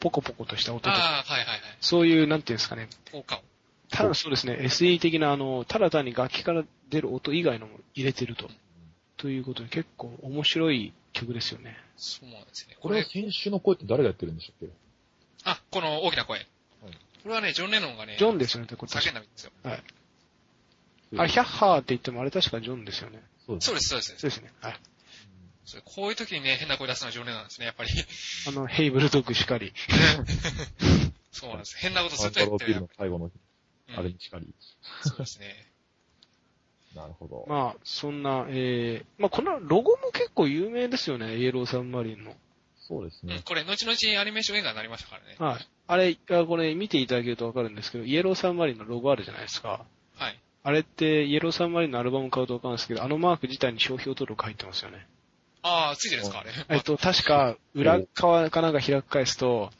[0.00, 1.60] ポコポコとした音とか、ああ、はいはいはい。
[1.80, 3.40] そういう、なんていうんですかね、効果を。
[3.90, 8.50] ただそうですね、SE 的な、あの、ただ単に楽器から出る音以外のも入れてると。
[9.16, 11.76] ということで、結構面白い曲ですよね。
[11.96, 12.76] そうなんですね。
[12.80, 14.74] これは選手の声って誰がやってるんでしたっけ？
[15.44, 16.40] あ、この大きな声。
[16.40, 16.44] こ
[17.28, 19.52] れはね、ジョン・レノンがね、ジョンですよね、これ叫んだんですよ。
[19.62, 19.82] はい。
[21.18, 23.22] あ、ヒャッハーって言ってもあれ確かジョンですよね。
[23.46, 24.16] そうですそうです、そうです。
[24.18, 24.52] そうですね。
[24.60, 24.80] はい。
[25.64, 27.90] そうこういう時にね、変な声出すのはジョン・レノンなんですね、やっぱり。
[28.48, 29.72] あの、ヘイブルドッグしかり。
[31.32, 31.76] そうなんです。
[31.78, 32.90] 変なことすアンタるとやってるロービルの。
[32.96, 33.32] 最後の、うん
[33.96, 34.54] あれにしかり。
[35.02, 35.70] そうですね。
[36.96, 37.44] なるほど。
[37.48, 42.30] まあ、そんな、えー、まあ、このロゴも結構有名ですよね、イエローサンマリンの。
[42.30, 42.36] うん
[42.86, 43.40] そうですね。
[43.46, 45.36] これ、後々アニメーション映画になりましたからね。
[45.38, 45.66] はい。
[45.86, 49.86] あれ、あこれ見ていただけるとわかるんですけど、イエローサンマリンのロゴあるじゃないですか。
[50.64, 50.72] はい。
[50.72, 55.06] あれって、イエローサンマリンのアルバム買うとわかるんですけど、あのマーク自体に商標登録入ってますよね。
[55.62, 56.50] ああ、ついてるんですか、あれ。
[56.70, 59.70] えっと、 確か、裏側かなんか開く返すと、はい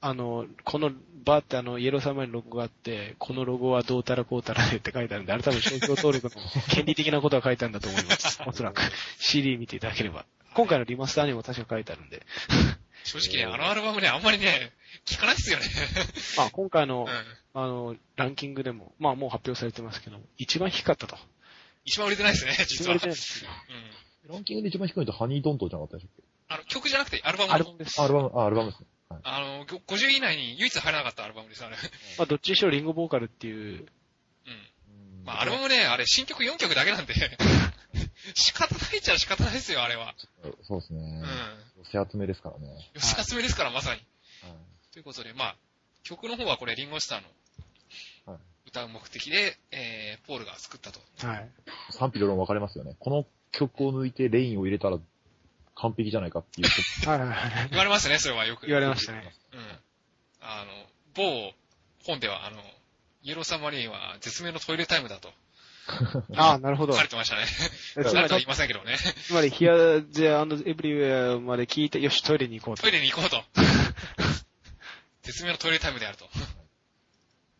[0.00, 0.92] あの、この、
[1.24, 8.40] バーってあの、イエローサンマリンのロゴがあって、このロゴはどうたらこうたらでって書いてあるんで、あれ多分商標登録の権利的なことが書いてあるんだと思います。
[8.46, 8.80] おそらく。
[9.18, 10.24] CD 見ていただければ。
[10.54, 12.22] 今回のリマスターにも確か書いてあるんで。
[13.04, 14.72] 正直ね、あのアルバムね、あんまりね、
[15.06, 15.64] 聞かないっすよね。
[16.36, 17.60] まあ、今回のう、ん。
[17.60, 21.16] あの、ランキングでも、まあもう発表されてますけども、一番低かったと。
[21.84, 22.64] 一番売れてないですね、実は。
[22.66, 23.50] 一番売れてないですよ
[24.26, 24.34] うん。
[24.34, 26.08] ランキングで一番低いのってハニードントじゃなかったでしょ
[26.48, 28.00] あの、曲じゃなくてアルバムのアルバムです。
[28.00, 28.86] アルバム、あ、アルバムですね。
[29.08, 29.20] はい。
[29.24, 31.76] あの、ご50位以内に唯一入らなかったアルバムです、あれ。
[32.18, 33.86] まあ、どっちにしろリンゴボーカルっていう、
[34.46, 35.24] うん。
[35.24, 37.14] まあ、アルバムね、あれ、新曲4曲だけなんで、
[38.34, 40.14] 仕方ないっちゃ仕方ないですよ、あれは。
[40.62, 41.00] そうですね。
[41.00, 41.67] うん。
[41.84, 42.90] 寄せ集めですからね。
[42.94, 44.00] 吉田爪ですから、まさに。
[44.42, 44.58] はい
[44.92, 45.56] ということで、まあ、
[46.02, 47.20] 曲の方はこれ、リンゴスター
[48.26, 51.00] のはい歌う目的で、えー、ポールが作ったと。
[51.26, 51.48] はい。
[51.90, 52.96] 賛否両論分かれますよね。
[52.98, 54.98] この曲を抜いてレインを入れたら
[55.74, 56.68] 完璧じゃないかっていう。
[57.08, 57.68] はいはいはい。
[57.70, 58.66] 言われますね、それはよく。
[58.66, 59.32] 言われましたね。
[59.52, 59.60] うん。
[60.40, 60.72] あの、
[61.14, 61.52] 某
[62.04, 62.58] 本では、あの、
[63.22, 65.30] イエローサンマリンは絶妙のトイレタイムだと
[66.36, 66.92] ああ、なるほど。
[66.92, 67.44] 書かれてましたね。
[67.96, 68.96] えつまり誰とは言い、ませんけどね。
[68.96, 72.92] つまり、Here, There and Everywhere まで聞いて、よし、トイレに行こうとトイ。
[72.92, 73.42] レに行こうと。
[75.22, 76.28] 絶妙のトイレタイムであると。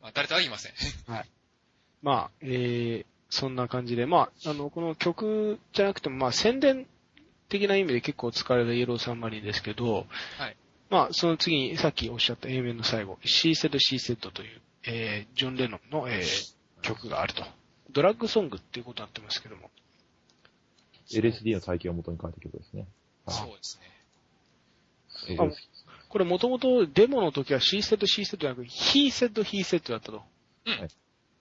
[0.02, 0.72] まあ、誰とは言いません。
[2.02, 6.86] まあ、えー、そんな感じで、まあ、あの、この曲じゃなくても、まあ、宣伝
[7.48, 10.06] 的な意味で結構使われるイエローサンマリンですけど、
[10.38, 10.56] はい。
[10.90, 17.44] まあ、その次に、さっきおっしゃった A 面の最後、She Said She Said という、えー、ジョン・レノンの、えー、曲があると。
[17.90, 19.70] ドラッグソングっていうことになってますけども。
[21.10, 22.86] LSD の体験を元に書いた曲ですね。
[23.24, 23.98] はいそうですね。
[26.08, 30.22] これもともとデモの時は She Said She Said じゃなく He Said He Said だったと。
[30.64, 30.88] うん。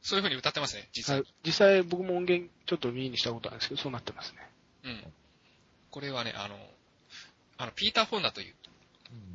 [0.01, 1.23] そういう風に歌ってますね、実際。
[1.45, 4.39] 実際僕も音源ちょっと耳にしたことあるんですけど、そうなってますね。
[4.83, 5.13] うん。
[5.91, 6.55] これはね、あの、
[7.57, 8.55] あの、ピーター・フォンダという、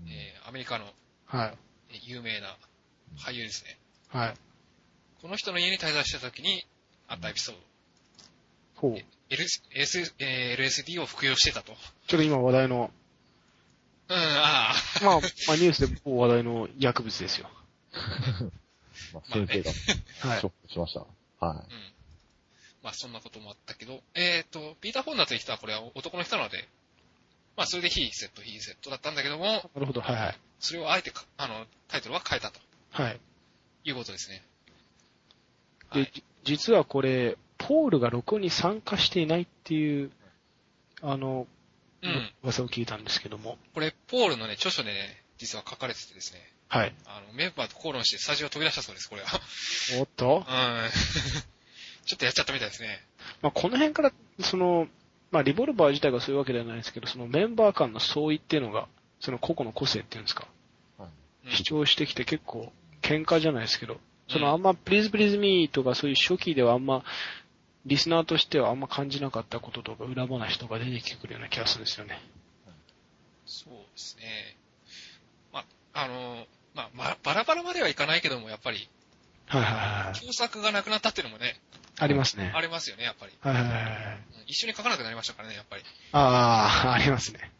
[0.04, 0.86] うんえーアメリカの
[1.26, 1.58] はい。
[1.90, 2.56] えー有名な
[3.18, 3.78] 俳優ですね。
[4.08, 4.34] はい。
[5.20, 6.64] この人の家に滞在した時に
[7.12, 7.60] あったエピソード。
[8.88, 8.98] ほう。
[9.28, 9.62] L S
[10.18, 11.72] えー LSD を服用してたと。
[12.06, 12.90] ちょっと今話題の、
[14.08, 14.74] うん、ああ。
[15.04, 17.50] まあ、まあニュースで話題の薬物ですよ。
[19.12, 19.70] まあ、先生が
[20.30, 21.00] はいショックしました。
[21.00, 21.06] は
[21.40, 21.92] うん。
[22.82, 26.66] まあそんなこともあったけど、えっ、と、ピーター・フォンダという人はこれは男の人なので、
[27.56, 29.44] まあそれでヒーセット、ヒーセットだったんだけども、
[29.74, 30.38] なるほど、はいはい。
[30.60, 33.20] それをあえてか、あの、タイトルは変えたとはい。
[33.84, 34.42] いうことですね。
[35.92, 36.24] で、はい。
[36.44, 40.10] じ実はこれ、ポールが録音に参加していないっていう、
[41.00, 41.46] あの、
[42.02, 42.32] うん。
[42.42, 43.58] 噂を聞いたんですけども。
[43.74, 46.94] これ、ポールのね、著書でね、実は書かれててですね、はい。
[47.06, 49.28] あの、メンバーと口論してスタジオを飛び出したそうです、これは。
[50.00, 50.44] おっと？
[50.48, 50.90] うん。
[52.06, 53.06] ちょっとやっちゃったみたいですね。
[53.42, 54.88] まあ、この辺から、その、
[55.30, 58.88] まあ、リボルバー自体がそういうわけではないですけど、そのメンバー間の相違っていうのが、
[59.20, 60.48] その個々の個性っていうんですか、
[60.98, 61.08] はい
[61.46, 67.04] うん主張してきて結構、喧嘩じゃないですけど、そのあんま、プリーズプリーズミーとかそういう初期ではあんま、
[67.84, 72.20] リスナーとしてはあんま感じなかったこととか、裏話とか出てきてくるような気がするんですよね。
[73.44, 74.56] そうですね。
[75.52, 75.64] まあ、
[76.04, 78.88] あの、まあ、まバラバラまではいかないけども、やっぱり、
[79.46, 79.72] はいはい
[80.06, 80.20] はい。
[80.20, 81.60] 共作がなくなったっていうのもね、
[81.98, 82.52] ありますね。
[82.54, 83.32] ありますよね、やっぱり。
[83.40, 85.82] はいはいはい一緒に書かなくなりましたからね、やっぱり。
[86.12, 87.52] ああ、 ありますね。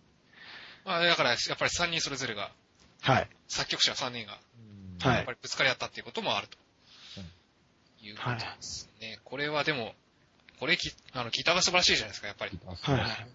[0.85, 2.51] まあ、だから、やっぱり3人それぞれが、
[3.01, 3.29] はい。
[3.49, 4.39] 作曲者3人が、
[5.09, 6.59] はいやっぱりぶつかり合ったっていうこともあると。
[8.05, 9.21] いうことですね。
[9.25, 9.95] これはでも、
[10.59, 12.59] これき、あの、ギターが素晴らしいじゃないですか、やっぱり。
[12.67, 13.29] はいはい。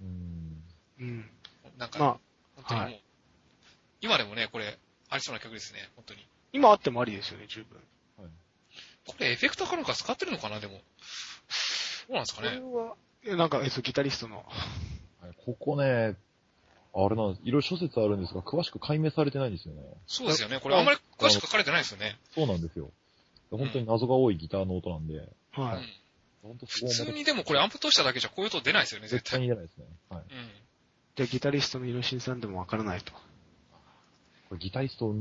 [0.00, 0.06] うん。
[0.06, 0.64] うん。
[0.98, 1.30] うん。
[1.78, 2.18] なんか、まあ、
[2.56, 3.00] 本当にもう、はい
[4.00, 6.26] 今でもね、これ、ありそうな曲ですね、本当に。
[6.52, 7.80] 今あってもありですよね、十分。
[9.06, 10.74] これエフェクターかなんか使ってるのかな、でも。
[10.74, 10.80] ど
[12.10, 12.60] うなんですかこれね。
[12.60, 14.44] は、えなんか、えっと、ギタリストの、
[15.20, 16.16] はいここね、
[16.96, 17.42] あれなんです。
[17.42, 19.82] いろいろ諸説あるんですが、詳しく解明されてないんですよね。
[20.06, 20.60] そうですよね。
[20.60, 22.18] これあんまり詳しく書かれてないですよね。
[22.34, 22.90] そうなんですよ。
[23.50, 25.24] 本当に謎が多いギターの音なんで、はい。
[25.24, 25.82] うん。
[26.42, 29.40] 本当普通にでもこれアンプ通しただけじゃこういう音出ないですよね、絶絶対対。
[29.40, 29.84] に出ないですね。
[30.08, 30.20] はい。
[30.20, 30.50] うん。
[31.16, 33.12] じゃあ、ギタリストのイロシンさんでもわからないと。
[33.12, 33.20] こ
[34.52, 35.12] れギタリスト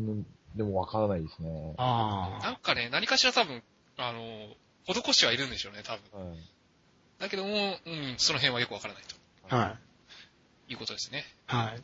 [0.55, 1.73] でもわからないですね。
[1.77, 3.63] あなんかね、何かしら多分、
[3.97, 4.55] あの、
[4.85, 6.29] 施しはいるんでしょうね、多分。
[6.29, 6.37] はい。
[7.19, 9.15] だけども、うん、その辺はよくわからないと
[9.49, 9.55] あ。
[9.55, 9.92] はい。
[10.69, 11.25] いうことですね。
[11.45, 11.81] はい。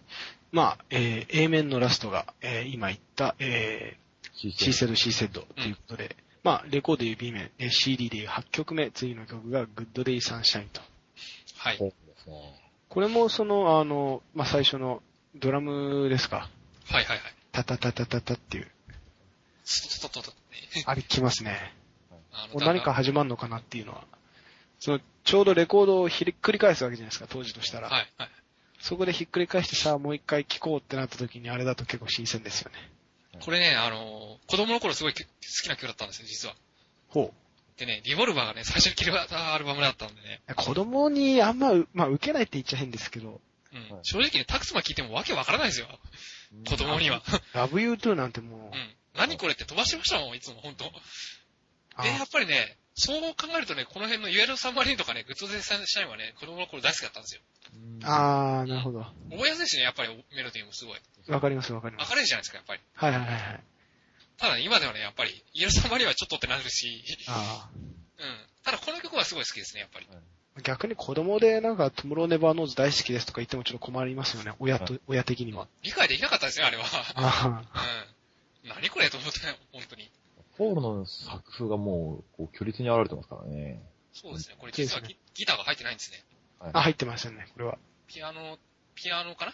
[0.52, 10.82] まあ、えー A 面のラストが、えー今言った、えー C セッド C セッドということで、まあ、レコードでいう B 面、えー CD でいう8曲目、次の曲が Good Day Sunshine と。
[11.58, 11.94] はい。
[12.90, 15.04] これもその、あの、まあ、最初の
[15.36, 16.50] ドラムですか。
[16.90, 17.20] はいはいはい。
[17.52, 18.72] タタタタタタっていう。
[19.64, 20.84] ストトトトトね。
[20.86, 21.74] あれ来ますね。
[22.54, 24.06] もう何か始まるのかなっていうのは。
[24.80, 27.90] その、ちょうどレコードをひっくり返すわけじゃないですか、当時としたら。
[27.90, 28.30] はいはい。
[28.80, 32.78] そこでひっくり返してさあもう一回聴こうってなった時にあれだと結構新鮮ですよね。
[33.44, 36.56] これね、あの、子供の頃すごい好きな曲だったんですよ、実は。
[37.08, 37.34] ほ
[37.78, 40.42] でね、リボルバーがね、最初に聴いたアルバムだったんでね。
[40.50, 40.56] う。
[40.56, 43.40] 子供にあんま、まあ受けないって言っちゃ変ですけど、
[43.72, 45.88] うんはい正直ね、タクスマ聴いてもわけわからないですよ。
[46.68, 47.22] 子供には。
[47.54, 48.96] Love You Too なんてもうう、ん。
[49.16, 50.92] 何これって飛ばしてましたもん、いつも、本当
[51.96, 57.42] あで、やっぱりね、そう考えるとね、この辺の Yellow Submarine とかね、 Good Day Sunshine はね、子供の頃大好きだったんですよ。
[57.74, 59.06] うんあー、なるほど。
[59.32, 61.00] 覚えやすいしね、やっぱりメロディーもすごい。
[61.32, 62.10] わかりますわかります。
[62.12, 62.82] 明るいじゃないですか、やっぱり。
[62.94, 63.64] はいはいはいはい。
[64.38, 67.70] ただね、今ではね、やっぱり、 Yellow Submarine はちょっとってなるし、あ
[68.20, 68.48] うん。
[68.64, 70.06] ただこの曲はすごい好きですね、やっぱり。
[70.06, 74.52] ー逆に子供でなんか、 Tomorrow Never Knows 大好きですとか言ってもちょっと困りますよね。
[74.60, 75.68] 親と、親的には。
[75.84, 76.84] 理解できなかったですよ、あれは。
[77.16, 77.64] あ
[78.64, 78.70] うん。
[78.70, 80.12] 何これと思ったよ、本当に。
[80.60, 83.82] ポールの作風がもう、こう、距離に現れてますからね。
[84.14, 84.56] そうですね。
[84.60, 86.24] これ実はギギターが入ってないんですね。
[86.60, 87.78] はいあ、入ってますよね、これは。
[88.08, 88.58] ピアノ、
[88.94, 89.54] ピアノかな？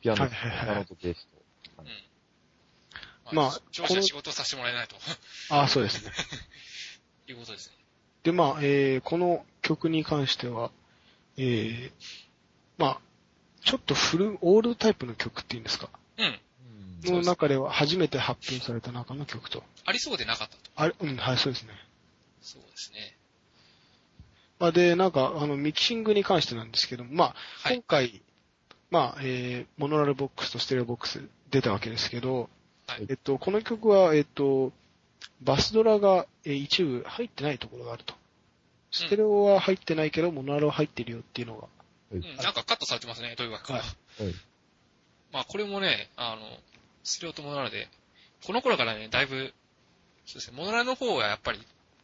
[0.00, 1.82] ピアノ、はいはいはいピアノとベースと。
[1.82, 3.36] うん。
[3.36, 4.96] まあ上司は仕事をさせてもらえないと。
[5.50, 6.12] あー、そうですね。
[7.28, 7.76] いうことですね。
[8.22, 10.70] で、まあ、えー、この曲に関しては、
[11.36, 11.92] えー、
[12.78, 13.00] まあ、
[13.64, 15.90] ちょっとフル、オールドタイプの曲っていうんですか？
[16.18, 16.40] うん。
[17.12, 19.62] の中では初めて発表された中の曲と。
[19.84, 20.70] ありそうでなかったと。
[20.74, 21.72] あれ、うん、はい、そうですね。
[22.40, 23.16] そうですね。
[24.58, 28.22] まあ、で、なんか、あの、ミキシングに関してなんですけども、まあ、はい今回、
[28.90, 32.48] まあ、えー、モノラルボックスとステレオボックス出たわけですけど、
[32.86, 34.72] はいえっと、この曲は、えっと、
[35.42, 38.14] バスドラが、えー一部入ってないところがあると。
[38.92, 41.62] ステレオは入ってないけど、モノラルは入ってるよっていうのが。
[41.62, 41.68] は
[42.12, 42.36] いうん。
[42.36, 43.72] なんかカットされてますね、どういうわけか。
[43.74, 44.34] はいはい
[45.32, 46.40] まあこれもね、あの、
[47.06, 47.88] ステレオとモノラルで、
[48.44, 49.54] この頃からね、だいぶ、
[50.26, 51.60] そうですね、モノラルの方はやっぱり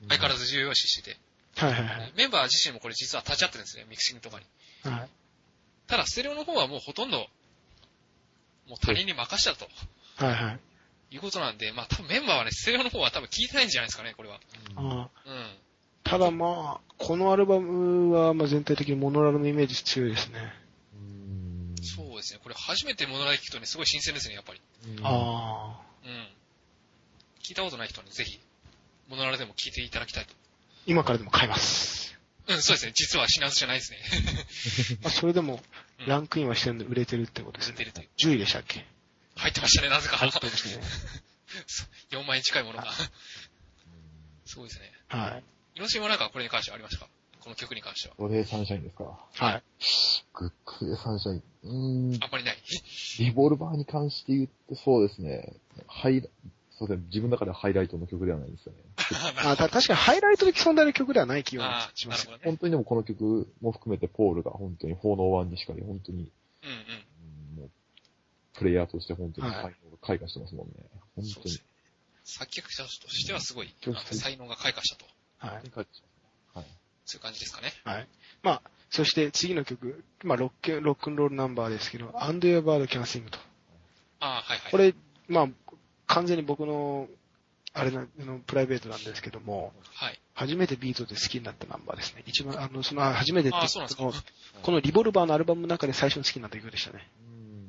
[0.09, 1.19] 相変わらず重要視してて、
[1.57, 2.13] はいはいはい。
[2.17, 4.47] メンバー自身もこれ実は立ち会ってるんですね、ミキシングとかに。
[4.91, 5.09] はい。
[5.89, 7.19] ただ、ステレオの方はもうほとんど、
[8.69, 9.69] もう他人に任しちゃうと
[10.25, 10.61] はいはい。
[11.11, 14.39] いうことなんで、まあ多分メンバーはね、ステレオの方は多分聞いてないんじゃないですかね、これは。
[14.77, 15.09] うん。
[16.05, 20.62] ただまあ、このアルバムはまあ全体的にモノラルのイメージ強いですね。
[22.23, 24.61] ですね、これ初めてモノラル聞くとね、すごい新鮮ですね、やっぱり。
[24.97, 25.81] うんああ。
[26.05, 26.29] うん。
[27.43, 28.41] 聞いたことない人はね、ぜひ、
[29.09, 30.35] モノラルでも聞いていただきたいと。
[30.87, 32.17] 今からでも買います。
[32.49, 33.99] うん、そうですね、実は品薄じゃないですね。
[35.03, 37.77] ま あ、それでも、うんランクインはしてるんで売れてるってことですね。
[37.77, 38.85] 売れてるという10位でしたっけ？
[39.37, 40.17] 入ってましたね、なぜか。
[40.19, 40.83] 入ってますね。
[42.11, 42.93] 4万円近いものが。
[44.47, 44.93] すごいですね。
[45.09, 45.45] はい。
[45.77, 47.11] イノシンはなんかこれに関してはありましたか？
[47.43, 48.15] この曲に関しては。
[48.17, 49.05] これサンシャインですか？
[49.35, 49.63] はい。
[50.35, 51.43] グッドでサンシャイン。
[51.65, 52.57] うーん、あんまりない。
[53.19, 55.55] リボルバーに関して言ってそうですね。
[55.89, 56.23] ハイ、
[56.79, 57.05] そうですね。
[57.09, 58.79] 自分の中ではハイライトの曲ではないんですよね。
[59.45, 62.39] あた確かにハイライトで存在の曲ではない気があしますね。
[62.45, 66.31] 本当にでもこの曲も含めてポールが本当に炎のワンにしかり、本当に、
[66.63, 66.77] うんうん。
[67.57, 67.71] うんもう、
[68.55, 70.75] プレイヤーとして本当にはい才能が開花してますもんね。
[70.93, 71.65] 本当にそうですね。。
[72.25, 73.75] 作曲者としてはすごい、
[74.13, 75.07] 才能が開花したと。
[75.39, 75.63] はい。
[75.63, 76.03] 帰ってきますね。
[76.03, 76.12] はい。
[77.13, 77.73] そういう感じですかね。
[77.85, 78.09] はい。
[78.43, 83.39] まあ、そして次の曲、まあ、ロック、ロックンロールナンバーですけど、And Your Bird Can Sing と。
[84.21, 84.71] ああ、はいはい。
[84.71, 84.95] これ、
[85.29, 85.49] まあ、
[86.07, 87.09] 完全に僕の、
[87.75, 90.21] あれな、あの、プライベートなんですけども、はい。
[90.35, 92.23] 初めてビートで好きになったナンバーですね。
[92.27, 94.03] 一番、あの、その、あ初めてってああ、そうなんですか？
[94.03, 97.09] このこのリボルバーのアルバムの中で最初に好きになった曲でしたね。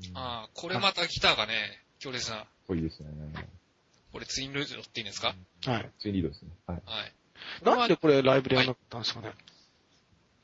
[0.09, 0.17] うん。
[0.17, 1.53] ああ、これまたギターがね、
[1.99, 3.09] 強烈な、ぽいですね。
[4.11, 5.35] これツインルードって言うんですか？
[5.65, 5.89] はい。
[5.99, 6.49] ツインリードですね。
[6.67, 6.81] はい。
[6.85, 7.13] はい。
[7.63, 9.33] なんでこれライブでやらなかったんですかね？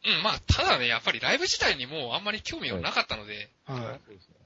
[0.06, 3.80] うん、まあ、ただね、やっぱりライブ自体にもうあんまり興味がなかったので、はい。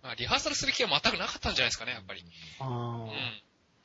[0.02, 2.24] まあ、リハーサルする気は全くなかったんじゃないですかね、やっぱり。
[2.60, 3.12] あうんー。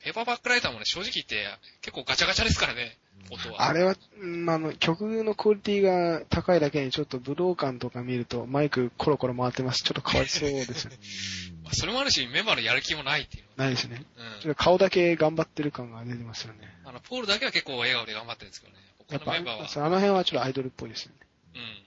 [0.03, 1.45] ペーパーバックライターもね、正直言って
[1.81, 2.97] 結構ガチャガチャですからね、
[3.29, 3.67] 音は。
[3.67, 9.83] あれは、うんあの、曲のクオリティが高いだけにちょっと武道館とか見るとマイクコロコロ回ってます。
[9.83, 10.97] ちょっとかわいそうですよね。
[11.63, 14.03] まあそれもあるし、メンバーのやる気もないっていうないですね。
[14.17, 14.25] の。
[14.25, 16.73] うんちょっと顔だけ頑張ってる感が出てますよね。
[16.85, 18.79] あの、ポールだけは結構笑顔で頑張ってるんですけどね。
[19.09, 21.17] 他のメンバーは、あの辺はちょっとアイドルっぽいですよね。
[21.55, 21.85] うん。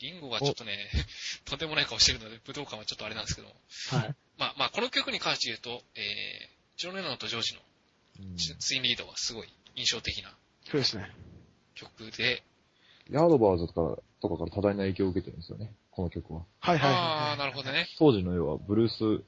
[0.00, 0.90] リンゴがちょっとね、
[1.46, 3.54] とんでもない顔してるので、武道館はちょっとあれなんですけども。
[3.90, 4.14] はい。
[4.36, 7.60] まあまあ、この曲に関して言うと、えー、ジョン・レノンとジョージの
[8.20, 10.30] うんツツインリードがすごい印象的な
[10.64, 11.10] そうですね。
[11.74, 12.44] 曲で、
[13.10, 16.42] ヤードバーズとかとかから多大な影響を受けてるんですよね、この曲は。
[16.60, 17.38] はいはいああ、はい。
[17.38, 17.88] なるほどね。
[17.98, 19.22] 当時の要はブルース、うん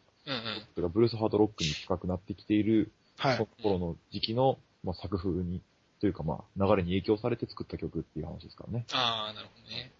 [0.79, 0.93] うん。
[0.93, 3.47] ブルースハードロックに近くなってきている、はいその。
[3.63, 5.61] 頃の時期の、まあ、作風に、
[6.01, 8.87] というかまあ、流れに影響されて作った曲っていう話ですからね。
[8.93, 9.91] ああ、なるほどね。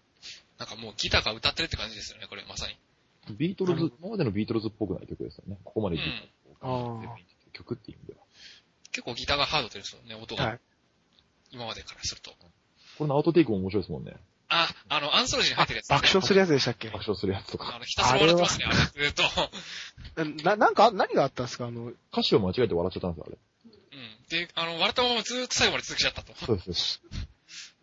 [0.57, 2.77] なんかもうギターが歌ってるって感じですよね、これまさに。
[3.37, 5.57] ビートルズ今までのビートルズっぽくない曲ですよね。
[5.63, 7.11] ここまでギター
[7.51, 8.19] 曲っていう意味では。
[8.91, 10.45] 結構ギターがハードですよね、音が。
[10.45, 10.59] はい。
[11.51, 12.31] 今までからすると。
[12.31, 12.37] こ
[13.01, 14.15] れのアウトテイクも面白いですもんね。
[14.49, 15.95] あ、あの、アンソロジーに入ってるやつ、ね。
[15.95, 16.89] 爆笑するやつでしたっけ？
[16.89, 17.73] 爆笑するやつとか。
[17.75, 18.75] あの、ひたすら笑ってますね、あれ。
[18.75, 19.13] ずっ
[20.35, 20.43] と。
[20.43, 21.67] な、なんか、何があったんですか？
[21.67, 23.37] あの、歌詞を間違えて笑っちゃったんですよ、あれ。
[23.93, 24.47] うん。
[24.47, 26.33] で、あの、笑ったままずっと最後まで続けちゃったと。
[26.45, 27.01] そうです。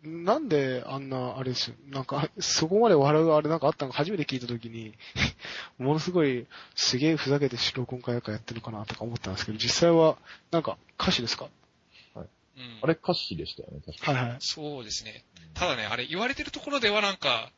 [0.03, 1.75] なんであんな、あれですよ。
[1.89, 4.93] なんか、そこまで笑うあれなんかあったのか初めて聞いたときに、
[5.77, 10.17] ものすごい、すげえふざけて白コン会やってるかなとか思ったんですけど、実際は、
[10.51, 11.49] なんか、歌詞ですか？
[12.15, 12.79] うん。
[12.81, 14.37] あれ歌詞でしたよね、確かはいはい。
[14.39, 15.23] そうですね。
[15.53, 17.51] ただね、あれ言われてるところではなんか、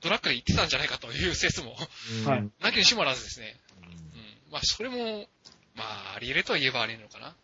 [0.00, 1.76] ドラッグで言ってたんじゃないかという説も、
[2.20, 2.26] に。
[2.26, 3.56] はいうんなきにしもあらずですね。
[3.82, 4.52] うん。
[4.52, 5.28] まあ、それも、
[5.74, 7.36] まあ、あり得るとは言えばあり得るのかな。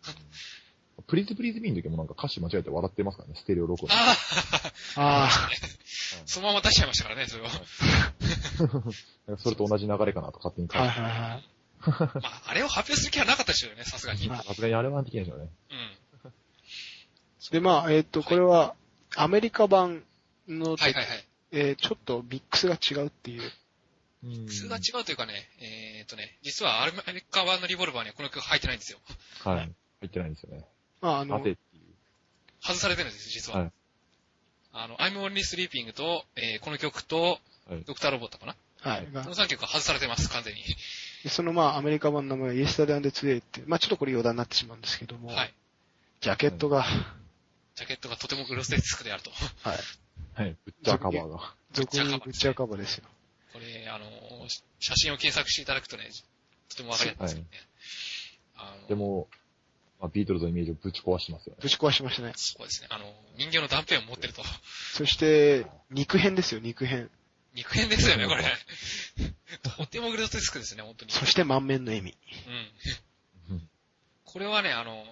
[1.07, 3.91] プリーズプリーズミーの時もなんか歌詞間違えて笑ってますからね、ステレオ録音。
[3.91, 4.15] あ
[4.95, 5.49] あ、あ
[6.25, 7.49] そのまま出しちゃいましたからね、それは。
[9.37, 11.43] それと同じ流れかなと勝手にあ、はい感はいはい。
[12.21, 14.27] まあ、あれを発表する気はなかったですよね、さすがに。
[14.27, 15.49] さすがにあれはできないでしょうね。
[17.51, 18.75] で、まあ、えっ、と、これは、
[19.15, 20.03] アメリカ版
[20.47, 21.25] の、はいはいはい。
[21.51, 23.41] えーちょっとミックスが違うっていう。
[24.23, 28.97] うん普通が違うというかね、えーっとね、実はアメリカ版のリボルバーにはこの曲入ってないんですよ。
[29.43, 29.57] はい。
[29.59, 29.75] 入
[30.07, 30.65] ってないんですよね。
[31.05, 31.39] まあ、あの。
[32.61, 33.59] 外されてるんですよ、実は。
[33.59, 33.71] はい
[34.77, 37.39] あの、I'm Only Sleeping と、えーこの曲と、
[37.69, 38.55] はいドクターロボットかな？
[38.81, 39.07] はい。
[39.13, 40.61] がこの3曲が外されてます、完全に。
[41.23, 45.53] でそのまあ、アメリカ版の名前は Yesterday and Today って、まあちょっとこれ余談になってしまうんですけども、はい。
[46.19, 46.83] ジャケットが、
[47.75, 49.31] ジャケットがとてもグロステスクであると。
[49.31, 49.77] はい。
[50.33, 50.55] はい。
[50.65, 51.53] ブッチャーカバーが。
[51.71, 53.05] 俗にブッチャーカバーですよ。
[53.53, 54.05] これ、あの、
[54.79, 56.09] 写真を検索していただくとね、
[56.67, 57.47] とてもわかりやすいですよね。
[58.57, 59.29] あのでも、
[59.99, 61.59] まあ、ビートルズのイメージをぶち壊してますよね。
[61.61, 62.33] ぶち壊しましたね。
[62.35, 62.87] そうですね。
[62.91, 63.05] あの、
[63.37, 64.43] 人形の断片を持ってると。
[64.93, 67.07] そして、肉片ですよ、肉片。
[67.53, 68.43] 肉片ですよね、これ。
[69.77, 71.11] とてもグロステスクですね、本当に。
[71.11, 72.17] そして満面の笑み。
[73.49, 73.69] うん。
[74.25, 75.05] これはね、あの、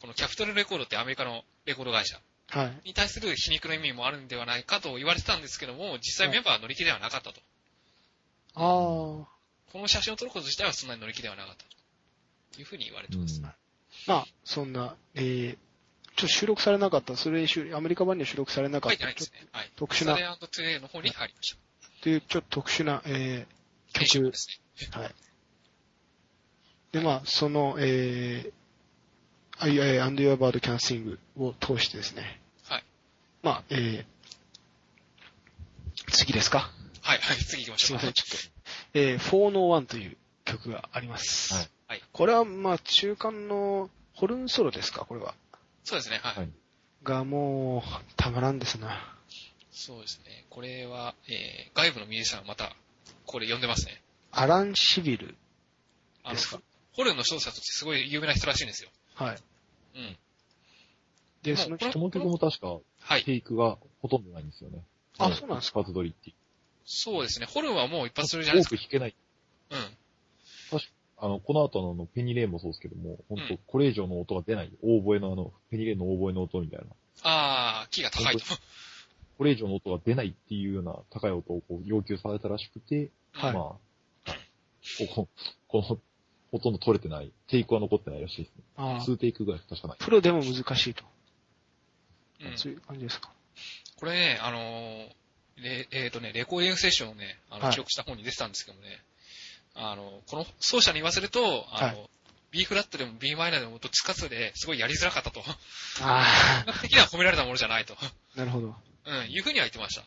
[0.00, 2.88] このキャピトルレコードってアメリカのレコード会社はい。
[2.88, 7.40] に対する皮肉の意味もあるんではないかと言われてたんですけども、実際メンバーは乗り気ではなかったと。
[8.54, 9.28] あこ
[9.74, 11.64] の写真を撮ること自体はそんなに乗り気ではなかった
[12.54, 13.38] というふうに言われてます。
[13.40, 13.54] うんあ。
[14.08, 19.46] まあ、そんな、えー、ちょっと収録されなかった、それアメリカ版には収録されなかった、書いですね。
[19.52, 19.70] はい。
[19.76, 21.58] 特殊なサレの方に入りました。
[22.02, 24.34] というちょっと特殊な、えー、曲で。
[24.34, 24.48] す
[24.80, 24.88] ね。
[24.98, 25.14] はい。
[26.92, 32.40] で、まあ、その、えー、I, I, And Your Bird Can Sing を通してですね。
[32.64, 32.84] はい。
[33.42, 34.04] まあ、えー、
[36.12, 36.70] 次ですか？
[37.02, 37.86] はい、はい、次行きましょう。
[37.86, 38.98] すいません、ちょっと。
[38.98, 41.52] えー、401という曲があります。
[41.52, 42.02] はいはい。
[42.12, 43.88] これは、まあ、中間の
[44.18, 45.34] ホルンソロですか、これは。
[45.84, 46.36] そうですね、はい。
[46.36, 46.50] はい
[47.04, 49.16] が、もう、たまらんですな。
[49.70, 50.44] そうですね。
[50.50, 52.74] これは、えー、外部のミュージシャンまた、
[53.24, 54.02] これ呼んでますね。
[54.32, 55.36] アラン・シビル
[56.28, 56.60] ですか、
[56.94, 58.90] ホルンの奏者としてすごい有名な人らしいんですよ。
[59.14, 59.38] はい。
[59.94, 60.18] うん。
[61.42, 63.22] で、その人、この曲も確か、はい。
[63.22, 64.82] テイクがほとんどないんですよね。
[65.18, 65.80] あそうなんですか？
[65.80, 66.36] 一発撮りっていう。
[66.84, 67.46] そうですね。
[67.46, 68.74] ホルンはもう一発撮りじゃないですか。
[68.74, 69.14] 多く弾けない。
[69.70, 69.96] うん。
[71.20, 76.86] あの、この後のあのペニレーンもそうですけども、本当、うんこれ以上の音が出ない、大声のあの、ペニレーンの大声の音みたいな、
[77.22, 78.44] あー、キーが高いと。
[79.36, 83.76] これ以上の音が出ないっていうような高い音をこう要求されたらしくて、はいま
[84.26, 84.32] あ、
[84.98, 85.28] ここ、
[85.68, 85.98] この、
[86.50, 88.64] ほとんど取れてない、テイクは残ってないらしいですね。
[88.76, 89.00] ああ。
[89.00, 89.96] 数テイクぐらいしか確かない。
[89.98, 91.04] プロでも難しいと。
[92.40, 93.32] うんそういう感じですか。
[93.96, 95.08] これね、あのー
[95.62, 99.02] レ、えっ、とね、レコーディングセッションをね、あの、はい記録した本に出てたんですけどもね、
[99.78, 102.08] あの、この奏者に言わせると、あの、は
[102.50, 105.42] B フラットでも B マイナーでも音つかずで、すごいやりづらかったと。
[106.00, 107.94] あ音楽的には褒められたものじゃないと。
[108.00, 108.12] あ。
[108.36, 108.74] なるほど。
[109.06, 110.04] うん、いうふうには言ってました。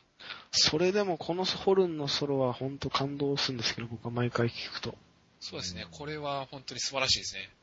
[0.51, 4.95] それでもこのホルンのソロは本当感動するんですけど、僕は毎回聞くと。
[5.39, 7.49] そうですね、これは本当に素晴らしいですね。
[7.55, 7.61] うん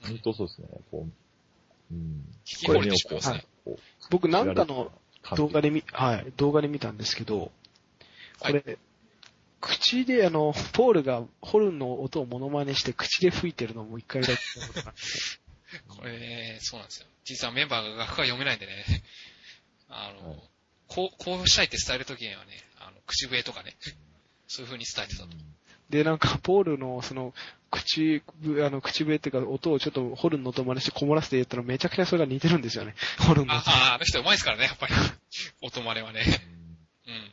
[0.00, 0.68] 本当そうですね。
[0.90, 1.06] こ
[1.90, 2.24] う、うん。
[2.44, 3.76] 聞き惚れてしまいますこね。
[4.10, 4.92] 僕うなんかの
[5.36, 7.50] 動画で見、はい、動画で見たんですけど、
[8.38, 8.78] これ、
[9.60, 14.34] 口であの、ポールがホルンの音をモノマネして口で吹いてるのも一回だけ
[15.88, 17.06] これね、そうなんですよ。
[17.24, 18.84] 実はメンバーが楽譜が読めないんでね、
[19.88, 20.38] あの、はい
[20.88, 23.76] こう、こうしたいって伝えるときにはね、あの、口笛とかね、
[24.46, 25.28] そういう風に伝えてたと。
[25.90, 27.34] で、なんか、ポールの、その、
[27.70, 28.22] 口、
[28.64, 32.94] あの、口笛っていうか、音をちょっとホルンの音真似してこもらせて言ったらめちゃくちゃそれが似てるんですよね。
[33.20, 33.70] ホルンの音。
[33.70, 34.94] ああ、あの人上手いですからね、やっぱり。
[35.60, 36.24] 音真似はね。
[37.06, 37.32] うんうん。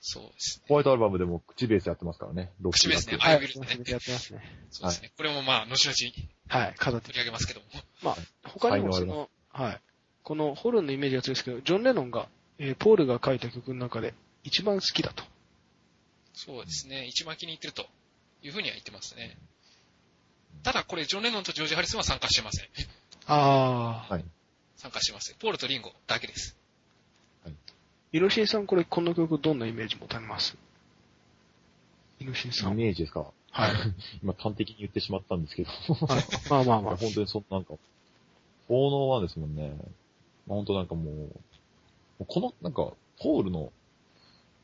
[0.00, 0.64] そうですね。
[0.68, 2.50] ホワイトアルバムでも口ベースやってますからね。
[2.72, 4.40] 口ベースね楽あ I will ねやってますね。
[4.70, 5.12] そうですね。
[5.16, 7.66] これもまあ、後々取はい、飾ってり上げますけども。
[8.02, 8.16] まあ、
[8.48, 9.80] 他にもその、はい。
[10.22, 12.28] このホルンのイメージが強いですけど、ジョン・レノンが、
[12.58, 15.22] えーポールが書いた曲の中で一番好きだと。
[16.32, 17.06] そうですね。
[17.06, 17.86] 一番気に入ってると
[18.42, 19.36] いうふうには言ってますね。
[20.62, 22.66] ただこれ、ジョン・レノンとジョージ・ハリスンは参加してません。
[23.26, 24.14] ああ。
[24.14, 24.24] はい。
[24.76, 25.36] 参加してません。
[25.36, 26.56] ポールとリンゴだけです。
[28.12, 30.56] イノシンさん、これ、この曲どんなイメージ持たれます？
[32.18, 32.76] イノシンさイん。
[32.76, 33.26] メージですか？
[33.52, 33.70] はい。
[34.22, 35.70] 今端的に言ってしまったんですけど。
[35.70, 36.96] はいまあまあまあ。
[36.96, 37.74] 本当にそんなんか、
[38.68, 39.70] 効能はですもんね。
[40.46, 41.28] まあ、本当なんかも
[42.20, 43.72] う、この、なんか、ポールの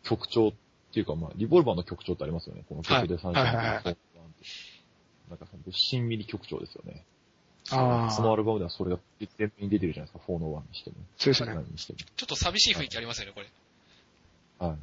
[0.03, 0.53] 曲調っ
[0.93, 2.65] ていうか、まあ、リボルバーの曲調ってありますよね。
[2.69, 3.97] この曲で三はいはいはいはい
[5.29, 7.05] なんか、しんみり曲調ですよね。
[7.73, 8.11] ああ。
[8.11, 8.99] そのアルバムではそれが
[9.39, 10.33] 全面に出てるじゃないですか。
[10.33, 10.97] 4の1にしても。
[11.17, 11.55] そうですね。
[11.55, 11.99] 何にしても。
[12.17, 13.47] ちょっと寂しい雰囲気ありますよね、これ。
[14.67, 14.77] はい。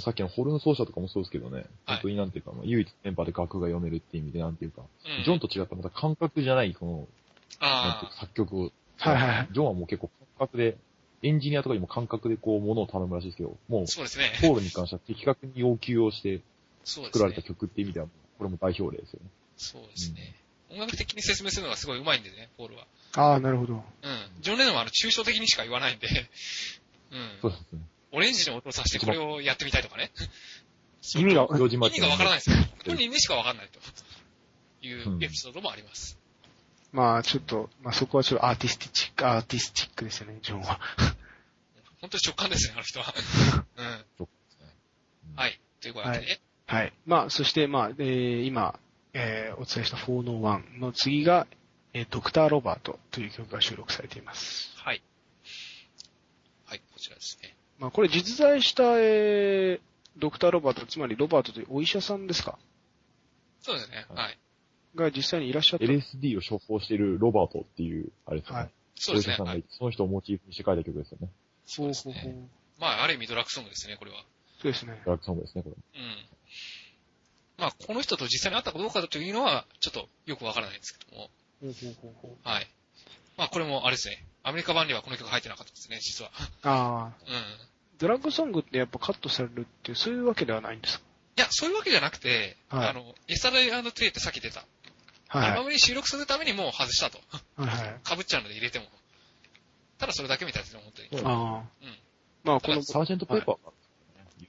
[0.00, 5.24] さっきのホルン奏者とかもそうですけどね、はい本当になんていうか、まあ、唯一メンバーで楽が読めるっていう意味でなんていうか、うん。
[5.24, 7.08] ジョンと違ったまた感覚じゃない、この、
[7.60, 9.48] あか作曲を、はいはいはい。
[9.52, 10.76] ジョンはもう結構感覚で、
[11.22, 14.32] エンジニアとかにも感覚でこう、ものを頼むらしいですけど、もうあ、、そうですね。
[14.40, 16.40] ポールに関しては的確に要求をして
[16.84, 17.46] 作られたね。
[17.46, 18.06] 曲っていう意味では、
[18.38, 19.30] これも代表例ですよね。
[19.56, 20.34] そうですね。
[20.72, 22.86] 音楽的に説明するのがすごい上手いんでね、ポールは。
[23.14, 23.74] ああ、なるほど。
[23.74, 23.82] うん。
[24.40, 26.08] ジョン・レノンはあの、抽象的にしか言わないんで、
[27.10, 27.38] うん。
[27.42, 27.80] そうですね。
[28.12, 30.10] オレンジの音をさしてこれをやってみたいとかね。
[31.16, 32.40] 意味が、意味がわからないい。
[32.40, 32.56] ですよ。
[32.86, 33.80] 本人にしかわからないと。
[34.82, 36.18] いうエピソードもあります。
[36.92, 40.80] まあちょっと、まあそこはちょっとアーティスティチック、アーティスティックですよね、ジョンは。
[42.00, 43.14] 本当に直感ですね、あの人は。
[44.18, 44.28] うん。
[45.36, 45.60] はい。
[45.80, 46.92] というわけで、はい。
[47.06, 48.78] まあそしてまあ、えー今、
[49.14, 51.46] えーお伝えした401の次が、
[51.92, 54.72] えードクター・ロバートという曲が収録されています。
[54.76, 55.02] はい。
[56.66, 57.54] はい、こちらですね。
[57.78, 59.80] まあこれ実在した、えー
[60.18, 62.58] ドクター・ロバート、つまりロバートというお医者さんですか？
[63.62, 64.04] そうですね。
[64.10, 64.38] はいはい。
[64.94, 65.84] が実際にいらっしゃった。
[65.86, 68.60] LSD を処方しているロバートっていう、あれですよね。
[68.60, 69.36] はいそうですね。
[69.36, 71.28] はいお医者さんがいて、その人をモチーフにして書いた曲ですよね。
[71.64, 72.48] そうですほうほう。
[72.78, 74.18] まあ、ある意味ドラッグソングですね、これは。
[74.60, 75.00] そうですね。
[75.06, 75.76] ドラッグソングですね、これ。
[76.00, 76.16] うん。
[77.62, 81.30] まあ、この人と実際に会ったかどうかというのは、ちょっとよくわからないんですけども。
[82.42, 82.66] はい。
[83.36, 84.26] まあ、これもあれですね。
[84.42, 86.32] アメリカ版にはこの曲入ってなかったですね、実は。
[86.34, 87.04] ああ。
[87.04, 87.12] うん。
[87.98, 91.04] ドラッグソングってやっぱカットされるっていう、そういうわけではないんですか？
[91.36, 94.64] いや、そういうわけじゃなくて、はいあの、エスタデイトゥエってさっき出た。
[95.28, 97.20] はいアルバムに収録するためにもう外したと。
[97.56, 97.68] はい。
[97.68, 98.00] はいはい。
[98.04, 98.86] 被っちゃうので入れても。
[99.98, 101.22] ただそれだけみたいですね、本当に。
[101.24, 101.62] ああ。
[101.80, 101.98] うん。
[102.42, 103.72] まあこの、サージェントペーパーが、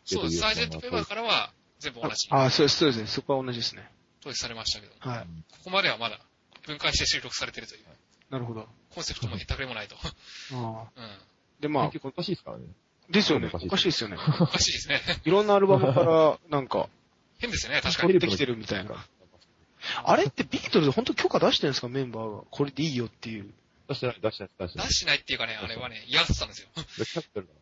[0.03, 0.39] そうです。
[0.39, 1.53] サージェントペーパーからは
[1.84, 2.28] 全部同じ。
[2.32, 3.08] ああ、そうです、そうですね。
[3.08, 3.88] そこは同じですね。
[4.22, 5.28] 統一されましたけど、こはい。
[5.64, 6.20] こまではまだ
[6.66, 7.84] 分解して収録されてるという。
[8.30, 8.68] なるほど。
[8.90, 9.96] コンセプトもへったくれもないと。
[9.96, 10.08] あ
[10.54, 10.88] あ。
[10.96, 11.18] うん。
[11.60, 12.64] で、まあ、結構おかしいですからね。
[13.10, 13.48] ですよね。
[13.52, 14.18] おかしいですよね。
[14.40, 15.02] おかしいですね。
[15.26, 16.90] いろんなアルバムから、なんか、
[17.40, 18.14] 変ですよね、確かに。
[18.14, 19.06] 取ってきてるみたいな。
[20.06, 21.90] あれってビートルズ本当許可出してるんですか？
[21.90, 22.44] メンバーが。
[22.50, 23.54] これでいいよっていう。
[23.90, 24.94] 出してない、出してない、出してない出。
[24.94, 26.70] しないっていうかね、あれはね、嫌がってたんですよ。
[26.98, 27.54] でキャピトルが、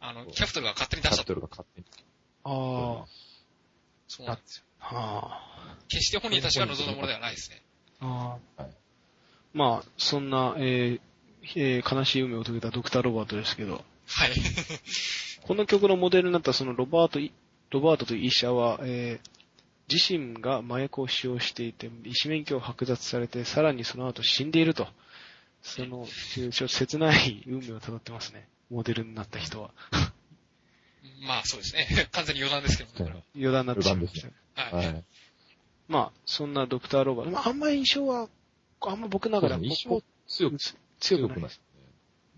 [0.00, 1.24] あの、キャプトルが勝手に出したと。
[1.24, 1.86] キャピトルが勝手に。
[2.44, 3.04] あ
[4.08, 4.64] そうなんですよ。
[4.80, 4.94] あ。
[4.94, 5.40] は
[5.88, 7.62] 決して本人たちが望んだものではないですね。
[8.00, 8.06] あ。
[8.06, 8.62] ああ。
[8.62, 8.72] はい
[9.54, 11.00] まあ、そんな、えー
[11.56, 14.32] えー悲しい運命を遂げたドクター・ロバートですけど、はい。
[15.42, 17.32] この曲のモデルになったそのロバートい、
[17.70, 19.38] ロバートという医者は、えー
[19.90, 24.86] 自身が麻薬を使用していて、医師免許を剥奪されて、さらにその後死んでいると。
[25.62, 28.46] その、ちょっと切ない運命を辿ってますね。
[28.70, 29.70] モデルになった人は。
[31.26, 32.08] まあそうですね。
[32.12, 33.04] 完全に余談ですけど。
[33.34, 34.22] 余談になってしまいまし
[34.54, 34.62] た。
[34.62, 34.86] はい。
[34.86, 35.04] はい。
[35.88, 37.30] まあ、そんなドクターロバート。
[37.32, 38.28] まあ、あんまり印象は、
[38.80, 39.94] あんま僕の中ではそうですね
[40.28, 40.58] 印象強く、
[41.00, 41.60] 強くないです。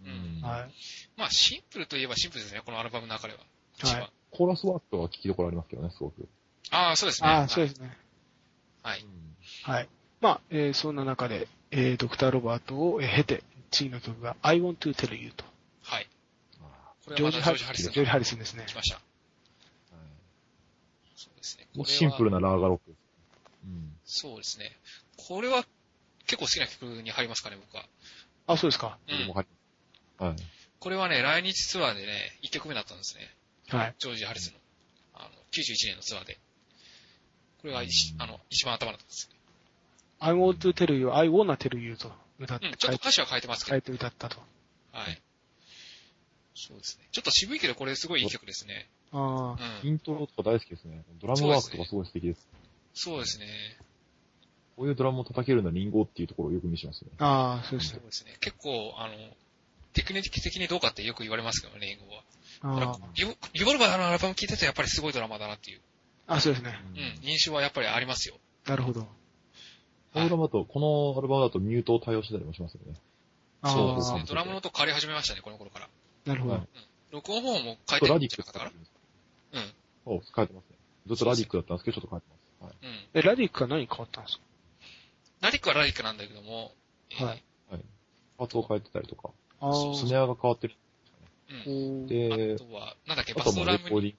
[0.05, 0.71] うんはい。
[1.17, 3.41] まあシンプルといえばシンプルですね、このアルバムの中では。
[3.83, 6.29] はいコーラスワークとは聞きどころありますけどね、すごく。
[6.71, 7.29] ああ、そうですね。
[7.29, 7.97] ああ、そうはいですね。
[8.83, 9.05] はい。
[9.65, 9.89] はい。
[10.21, 13.43] まあ、えーそんな中で、えードクターロバートを、えー経て、
[13.73, 15.45] 次の曲が I want to tell you と。
[17.17, 18.75] ジョージ・ハリスンがジョージ・ハリスンですね来。
[18.75, 18.97] ました。
[18.97, 20.07] ーはい
[21.17, 21.69] そうですね。
[21.75, 22.95] もうシンプルなラーガロック。
[23.65, 23.93] うん。
[24.05, 24.77] そうですね。
[25.17, 25.65] これは
[26.27, 27.85] 結構好きな曲に入りますかね、僕は。
[28.47, 28.99] あ、そうですか。
[29.09, 29.33] うん。
[29.33, 30.37] はい。
[30.79, 33.29] これはね、来日ツアーでね、1曲目だったんですね。
[33.69, 33.95] はい。
[33.99, 34.59] ジョージ・ハリスの。
[35.15, 36.39] あの、91年のツアーで。
[37.61, 39.31] これが一うんあの、一番頭だったんです。
[40.19, 43.73] I want to tell you, I wanna tell you と歌ってうん、ちょっと歌詞は変えてますけど。
[43.73, 44.39] 変えて歌ったと。
[44.93, 45.23] はい。
[46.69, 47.09] そうですね。
[47.13, 48.89] ちょっと渋いけど、これすごいいい曲ですね。
[49.13, 49.89] ああ、うん。
[49.89, 51.03] イントロとか大好きですね。
[51.21, 52.49] ドラムワークとかすごい素敵です。
[52.95, 53.47] そうですね。
[54.77, 57.11] こういうドラムを叩けるのはリンゴっていうところをよく見せますね。
[57.19, 57.99] ああ、そうですね。
[58.01, 58.37] そうですね。
[58.41, 59.15] 結構、あの、
[59.93, 62.23] テクニック的にどうかってよく言われますけどね、英語は。
[62.63, 65.81] ただあリボリボルバーのアルバム聴いててやっぱりすごいドラマーだなっていう、
[66.27, 66.79] あ、あそうですね。
[66.95, 68.37] うん、印象はやっぱりありますよ。
[68.67, 69.09] なるほど。
[70.13, 72.95] このドラムだと、このアルバムだとミュートを対応してたりもしますよね。
[73.63, 74.25] ああそうですね。
[74.27, 75.89] ドラムの音変わり始めましたね、この頃から。
[76.31, 76.55] なるほど。
[76.55, 76.69] はい
[77.11, 78.93] 録音方法も変えてるんディッじゃなかったかク使ってるんです
[79.53, 79.61] な。
[79.61, 80.23] うん。
[80.23, 80.77] そう、変えてますね。
[81.09, 82.71] ずっとラディックだったんですけど、ちょっと変えてます。
[82.71, 82.87] はい。
[82.87, 83.19] うん。
[83.19, 84.43] え、ラディックは何変わったんですか？
[85.41, 86.71] ラディックはラディックなんだけども、
[87.11, 87.85] えーはいはい。
[88.39, 89.95] パーツを変えてたりとか、ああ。
[89.97, 90.77] スネアが変わってる。
[91.67, 92.07] うん。
[92.07, 94.15] であ、とは、なんだっけ、バスドラムに、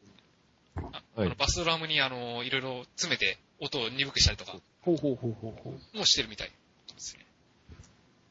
[0.75, 5.97] はいあのバスドラムにあの、いろいろ詰めて音を鈍くしたりとかほうほうほうほうほう。
[5.97, 6.53] もしてるみたいで
[6.97, 7.25] すね。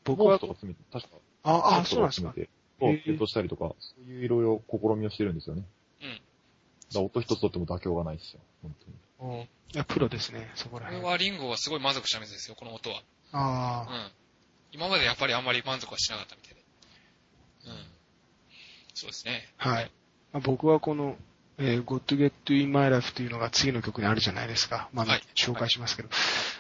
[0.05, 2.35] 僕はモード、とか詰めて、確か、ああ、そうなんですか。
[2.81, 5.65] 詰めて、そうへーセットしたりとか、そういういろいろ試みをしてるんですよね。
[6.03, 6.21] うん。
[6.93, 8.41] だ音一つとっても妥協がないですよ。
[8.63, 8.75] 本
[9.19, 9.35] 当に。
[9.41, 11.01] うんいや、プロですね、そこら辺。
[11.01, 12.99] これはリンゴはすごい満足したみたいですよ、この音は。
[12.99, 13.03] う
[13.33, 14.13] あん。
[14.73, 16.61] 今までやっぱりあんまり満足はしなかったみたいで。
[17.67, 17.87] うん。
[18.95, 19.49] そうですね。
[19.59, 19.91] あ、はい。
[20.33, 21.17] まあ僕はこの、
[21.59, 24.89] えー、Got to Get in My Life というのが次の曲にあるじゃないですか。
[24.93, 26.09] まあ、はい紹介しますけど。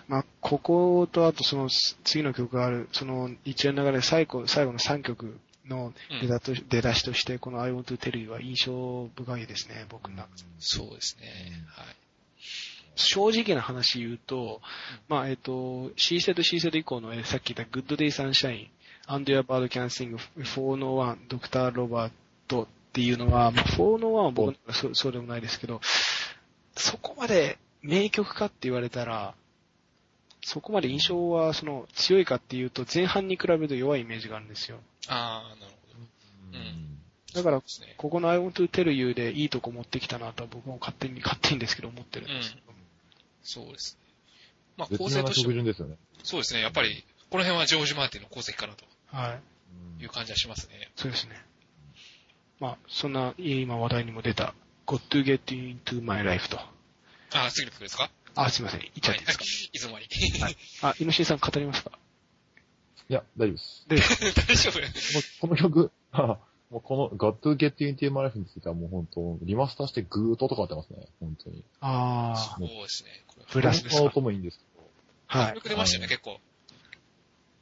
[0.06, 1.68] まあ、こことあとその
[2.04, 5.40] 次の曲がある、その一連の流れで最後、最後の3曲
[5.70, 10.42] のうん出だと、出だしとして、この I Want to Tell You は印象深いですね、僕の中で。
[10.58, 11.28] そうですね。
[11.68, 11.86] はい。
[12.96, 14.60] 正直な話言うと、
[15.08, 18.68] まあ、えっ、と、C セット C セット以降の、えーさっき言った Good Day Sunshine,
[19.06, 21.72] And Your Bird Can Sing, 401, Dr.
[21.72, 22.10] Robert
[22.90, 25.80] っていうのは、まあ、401は僕そうそうでもないですけど、
[26.76, 29.34] そこまで名曲かって言われたら、
[30.42, 34.78] そこまで印象はその強いかっていうと前半に比べると弱いイメージがあるんですよ。
[35.12, 35.88] ああ、なるほ
[36.52, 36.58] ど。
[36.58, 36.96] うん
[37.32, 37.94] だからそうですね。
[37.96, 42.62] ここの I want to tell you でいいとこ持ってきたなとは僕も勝手に、勝手にですけど思ってるんですけど。
[43.42, 44.08] そうですね。
[44.76, 45.96] まあ、構成としてですよね。
[46.24, 46.60] そうですね。
[46.60, 49.38] やっぱり、この辺はジョージ・マーティンの功績かなとは
[49.98, 50.02] い。
[50.02, 50.90] いう感じはしますね。
[50.96, 51.40] そうですね。
[52.58, 54.54] まあ、そんな、今話題にも出た、
[54.86, 56.58] Got to get into my life と。
[56.58, 56.66] あ
[57.32, 58.10] あ、次の曲ですか？
[58.34, 58.80] あ、すいません。
[58.80, 60.06] 言っちゃっていいですか、 いつの間に。
[60.40, 61.92] はいあ、イノシンさん語りますか？
[63.10, 63.86] いや、大丈夫です。
[63.88, 64.78] で、大丈夫？
[65.40, 66.38] このこの曲、あ
[66.70, 71.08] もうこの Got to Get Into My Life についてはもう本当、リマスターしてぐーっと音変わってますね。
[71.18, 71.64] 本当に。
[71.80, 73.10] あそうですね。
[73.52, 74.64] ブラスですかこの音もいいんですけ
[75.26, 75.54] あ、はい迫。
[75.56, 76.40] 力出ましたよね、はい結構。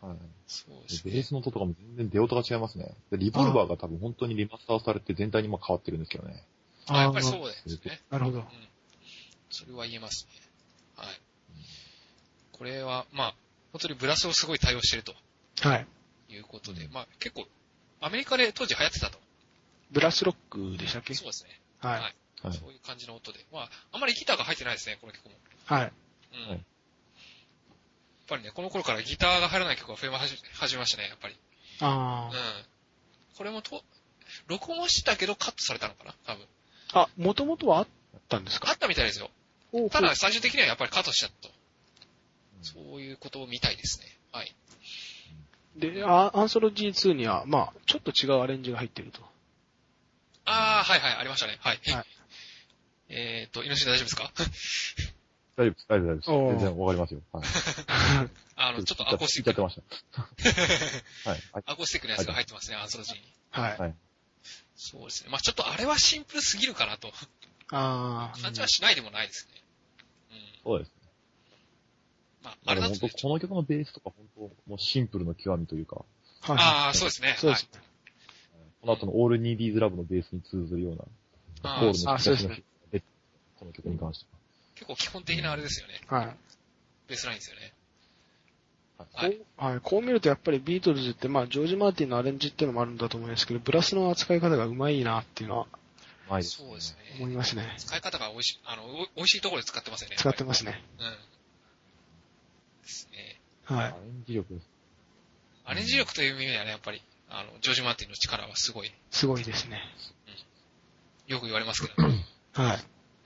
[0.03, 0.19] ど、はい。
[0.47, 1.13] そうですね。
[1.15, 2.95] ベースの音とかも全然出音が違いますね。
[3.11, 6.45] でリボルバーが多分本当にリマスターされて全体にまあ変わってるんですけどね。
[6.89, 8.03] あやっぱりあそうですね。
[8.11, 8.45] なるほどうん。
[9.49, 10.43] それは言えますね。
[10.97, 11.07] はい。
[12.53, 13.35] これは、まあ、
[13.73, 15.15] 本当にブラスをすごい対応してると
[15.63, 15.87] はい。
[16.31, 17.47] いうことで、まあ結構、
[18.01, 19.19] アメリカで当時流行ってたと。
[19.91, 21.15] ブラスロックでしたっけ？
[21.15, 21.61] そうですね。
[21.81, 21.93] はい。
[21.93, 22.53] はいはい。
[22.55, 23.45] そういう感じの音で。
[23.53, 25.33] まあ、あんまりギターが入ってないですね、この曲も。
[25.65, 25.93] はい。
[26.35, 26.49] うん。
[26.51, 26.65] はい
[28.31, 30.37] やっぱりね、この頃からギターが入らない曲が増えま始
[30.75, 31.37] めましたね、やっぱり。
[31.81, 33.37] あうん。
[33.39, 33.83] これもと、
[34.49, 36.15] 録音はしてたけどカットされたのかな？
[36.27, 36.45] 多分。
[36.93, 37.01] あ。
[37.05, 37.87] あ、もともとはあっ
[38.29, 38.69] たんですか？
[38.69, 39.31] あったみたいですよ。
[39.91, 41.55] ただ、最終的にはやっぱりカットしちゃったと。
[42.61, 44.07] そういうことみたいですね。
[44.31, 44.55] はい。
[45.77, 49.21] で、あアンソロジー2には、まあ、ちょっと違うアレンジが入ってると。
[50.45, 51.59] ああ、はいはい、ありましたね。
[51.61, 51.81] はい。
[51.93, 52.05] はい
[53.11, 54.33] えっと、イノシシ大丈夫ですか？
[55.57, 55.87] 大丈夫です。
[55.89, 56.31] 大丈夫です。
[56.31, 57.23] 全然わかりますよ。
[57.33, 57.45] はい。
[58.57, 59.81] あの、ちょっとアコースティックまし
[60.13, 60.23] た。
[61.31, 61.43] はい。
[61.53, 63.33] はいアコースティックのやつが入ってますね、アンソロジーに。
[63.51, 63.79] はい。
[63.79, 63.95] はい
[64.77, 65.31] そうですね。
[65.31, 67.13] まあちょっとあれはシンプルすぎるかなと。
[67.71, 68.39] ああ。
[68.41, 69.63] 感じはしないでもないですね。
[70.31, 70.39] うん。
[70.63, 70.95] そうですね。
[72.43, 75.97] まあ、まあれなんですね当この曲のベースとか本当もうシンプルの極みというか、
[76.41, 77.35] はいはいああ、そうですね。
[77.39, 77.81] そうですね。
[78.81, 81.05] この後のオールニーディーズラブのベースに通ずるような、
[81.63, 82.63] あーコールのあそうですね
[83.59, 84.27] この曲に関して
[84.77, 85.95] 結構基本的なあれですよね。
[86.07, 86.37] はい。
[87.09, 87.73] ベースラインですよね。
[88.99, 89.07] は。
[89.13, 95.67] はいこうはい、こう見るとやっぱりビートルズって、まあ、ジョージ・マーティンのアレンジっていうのもあるんだと思うんですけど、ブラスの扱い方がうまいなっていうのは
[96.29, 96.99] うまいですそうですね。
[97.19, 97.75] 思いますね。
[97.79, 100.17] 使い方が美味しい、あの、お美味しいところで使ってますよね。
[100.17, 100.85] 使ってますね。
[100.99, 101.17] うん。
[102.89, 103.41] ですね。
[103.65, 103.95] はいアレ。
[104.01, 104.61] ンジ力。
[105.65, 109.81] アレンジ力という意味ではね、やっぱり、あの、ジョージ・マーティンの力はすごい、すごいですね。
[111.27, 112.15] よく言われますけど、や
[112.55, 112.77] はい。
[112.79, 112.81] っ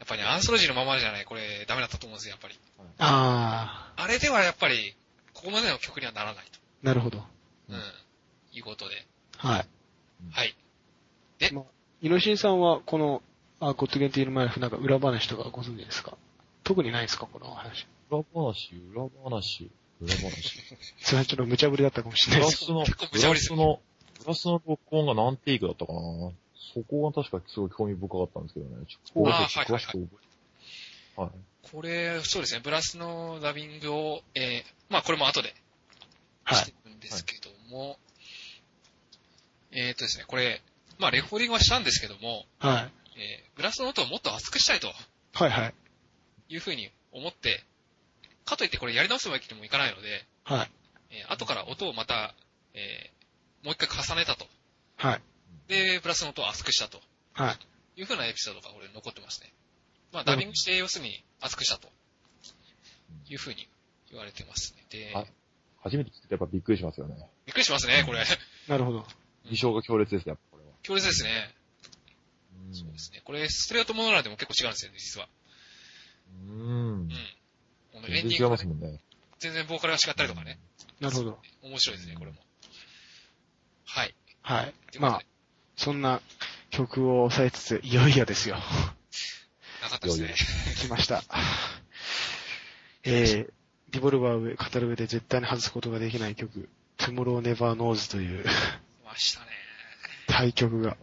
[0.06, 2.58] ぱりね、アンソロジーのままじゃない、これ、ダメだったと思うんですよ、やっぱり。
[2.98, 4.94] ああれではやっぱり、
[5.32, 6.58] ここまでの曲にはならないと。
[6.82, 7.24] ー、なるほど。
[7.68, 7.80] うん。
[8.52, 9.06] いうことで。
[9.36, 9.68] はい。
[10.32, 10.56] はい。
[12.02, 13.22] イノシンさんは、この、
[13.60, 16.16] あ、ゴッドゲンティールマイルフなんか裏話とかご存知ですか？
[16.64, 17.86] 特にないですかこの話。
[18.12, 20.62] 裏話、裏話、裏話。
[21.00, 22.66] それはちょっと無茶ぶりだったかもしれないです。
[22.66, 23.80] ブラスの、結構無ブ茶ぶりですよラスの、
[24.24, 25.98] ブラスの録音が何テイクだったかな
[26.74, 28.86] そこが確かすごい興味深かったんですけどね。
[28.86, 30.08] ちょっと詳しく詳しく覚
[31.18, 31.30] えはい。
[31.70, 35.54] これ、そうですね、ブラスのダビングを、えー、まあこれも後で
[36.44, 36.74] はいして。
[36.84, 37.98] るんですけども、
[39.70, 40.60] えーっとですね、これ、
[40.98, 42.92] まあレコーディングはしたんですけども、はい。
[43.16, 44.88] えー、ブラスの音をもっと熱くしたいと
[45.34, 45.74] はいはい。
[46.48, 47.64] いうふうに思って、
[48.44, 50.70] かといってこれやり直すわけにもいかないので、はい。
[51.10, 52.34] えー後から音をまた、
[52.74, 54.46] えー、もう一回重ねたと。
[54.96, 55.22] はい。
[55.68, 57.00] で、ブラスの音を熱くしたと
[57.34, 58.00] はい。
[58.00, 59.52] いうふうなエピソードがこれ残ってますね。
[60.12, 61.88] まあダビングして要するに熱くしたと
[63.28, 63.68] いうふうに
[64.10, 64.84] 言われてますね。
[64.90, 65.24] で、あ
[65.82, 67.16] 初めて聞くとやっぱびっくりしますよね。
[67.46, 68.24] びっくりしますね、これ。
[68.68, 69.06] なるほど。
[69.44, 70.72] 印象が強烈ですね、やっぱこれは。
[70.82, 71.54] 強烈ですね。
[72.68, 73.20] うんそうですね。
[73.24, 75.28] これ、ストレートモノラルでも結構違うんですよね、実は。
[76.30, 77.04] うんう。
[77.04, 77.10] ん。
[77.94, 79.00] エ全然違いンディングがねますもんね。
[79.38, 80.58] 全然ボーカルが違ったりとかね。
[81.00, 81.38] なるほど。
[81.62, 82.38] 面白いですね、これも。
[83.84, 84.14] はい。
[84.42, 84.74] はい。
[84.98, 85.22] まあ、
[85.76, 86.20] そんな
[86.70, 88.56] 曲を抑えつつ、いよいよですよ。
[89.82, 90.34] なかったですね。
[90.80, 91.22] 来ました。
[93.04, 93.52] えー、
[93.90, 96.68] リボルバーを語る上で絶対に外すことができない曲、
[96.98, 98.48] Tomorrow Never Knows という来
[99.04, 99.46] ましたね。
[100.28, 100.96] 大曲が。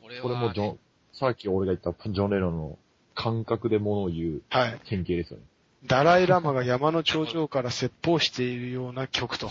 [0.00, 0.78] これは、これもジョン、
[1.12, 2.78] さっき俺が言ったジョン・レノンの
[3.18, 4.80] 感覚で物を言うはい。
[4.88, 5.42] 典型ですよね。
[5.86, 9.48] ダライラマが山の頂上から説法しているような曲と。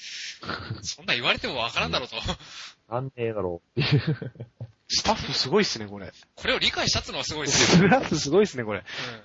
[0.80, 2.16] そんな言われてもわからんだろうと。
[2.88, 4.32] なんねえだろうっていう。
[4.88, 6.10] スタッフすごいっすね、これ。
[6.36, 7.86] これを理解したってのはすごいですよ。
[7.86, 8.78] スタッフすごいっすね、これ。
[8.78, 8.84] うん。
[8.84, 9.20] うん。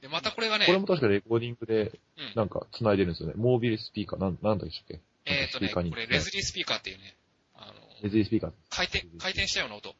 [0.00, 2.32] で、またこれがねこ、れも確かレコーディングで、うん。
[2.34, 3.34] なんか繋いでるんですよね。
[3.36, 7.16] モービルスピーカー、なん、なんだっけえっ、とね、こスピーカーにれレズリースピーカーっていうね、
[7.54, 8.52] あの、レズリースピーカー。
[8.68, 9.94] 回転、回転したような音。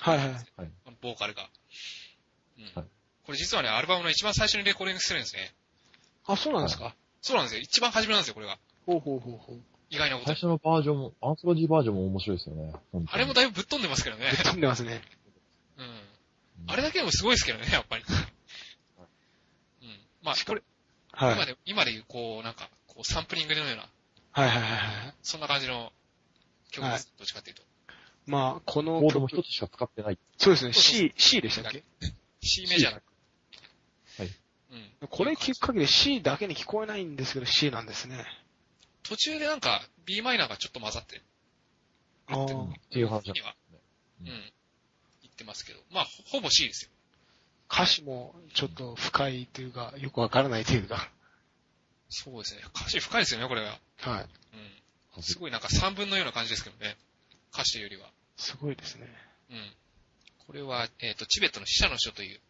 [0.00, 0.28] はいはい。
[0.28, 0.70] はい。
[1.00, 1.48] ボーカルが。
[2.58, 2.64] うん。
[2.74, 2.86] はい
[3.26, 5.52] これ実はね、アルバムの一番最初にレコーディングしてるんですね。
[6.26, 6.94] あ、そうなんですか？
[7.20, 7.60] そうなんですよ。
[7.60, 8.56] 一番初めなんですよ、これが。
[8.86, 9.60] ほうほうほうほう。
[9.90, 10.36] 意外なこと最。
[10.36, 12.72] 初のバージョンも、アンソロジーバージョンも面白いですよね。
[13.08, 14.30] あれもだいぶぶっ飛んでますけどね。
[14.30, 15.02] 飛んでますね。
[15.76, 16.00] うん。
[16.68, 18.04] あれだけでもすごいですけどね、やっぱり。
[19.82, 19.98] うん。
[20.22, 20.62] まあ、これ、
[21.10, 21.34] はい。
[21.34, 23.88] 今で、今でいう、こう、なんか、こう、サンプリングのような、
[24.30, 24.76] はいはいはいは
[25.10, 25.14] い。
[25.24, 25.92] そんな感じの
[26.70, 27.12] 曲です。
[27.18, 27.62] どっちかっていうと。
[28.26, 30.18] まあ、このコードも曲一つしか使ってない。
[30.36, 31.84] そうですね、C、C でしたっけ
[32.42, 33.02] ？C メジャーだ。
[34.18, 34.30] はい。
[35.02, 35.08] うん。
[35.08, 38.24] これ聞く限り C だけに聞こえないんですけど C なんですね。
[39.04, 41.22] 途中でなんか、B マイナーがちょっと混ざって、
[42.26, 42.44] ああ。
[42.44, 42.46] っ
[42.90, 43.54] ていう話には、
[44.20, 44.52] ううんん。
[45.22, 45.80] 言ってますけど。
[45.92, 46.90] まあ、ほほぼ C ですよ。
[47.70, 51.10] 歌詞もちょっと深いというか、よくわからないというか。
[52.08, 52.62] そうですね。
[52.74, 53.78] 歌詞深いですよね、これは。
[53.98, 54.28] はい。
[55.16, 55.22] うん。
[55.22, 56.96] すごいなんか3分のような感じですけどね。
[57.52, 58.10] 歌詞というよりは。
[58.36, 59.06] すごいですね。
[59.50, 59.72] うん。
[60.46, 62.40] これは、えっ、と、チベットの死者の書という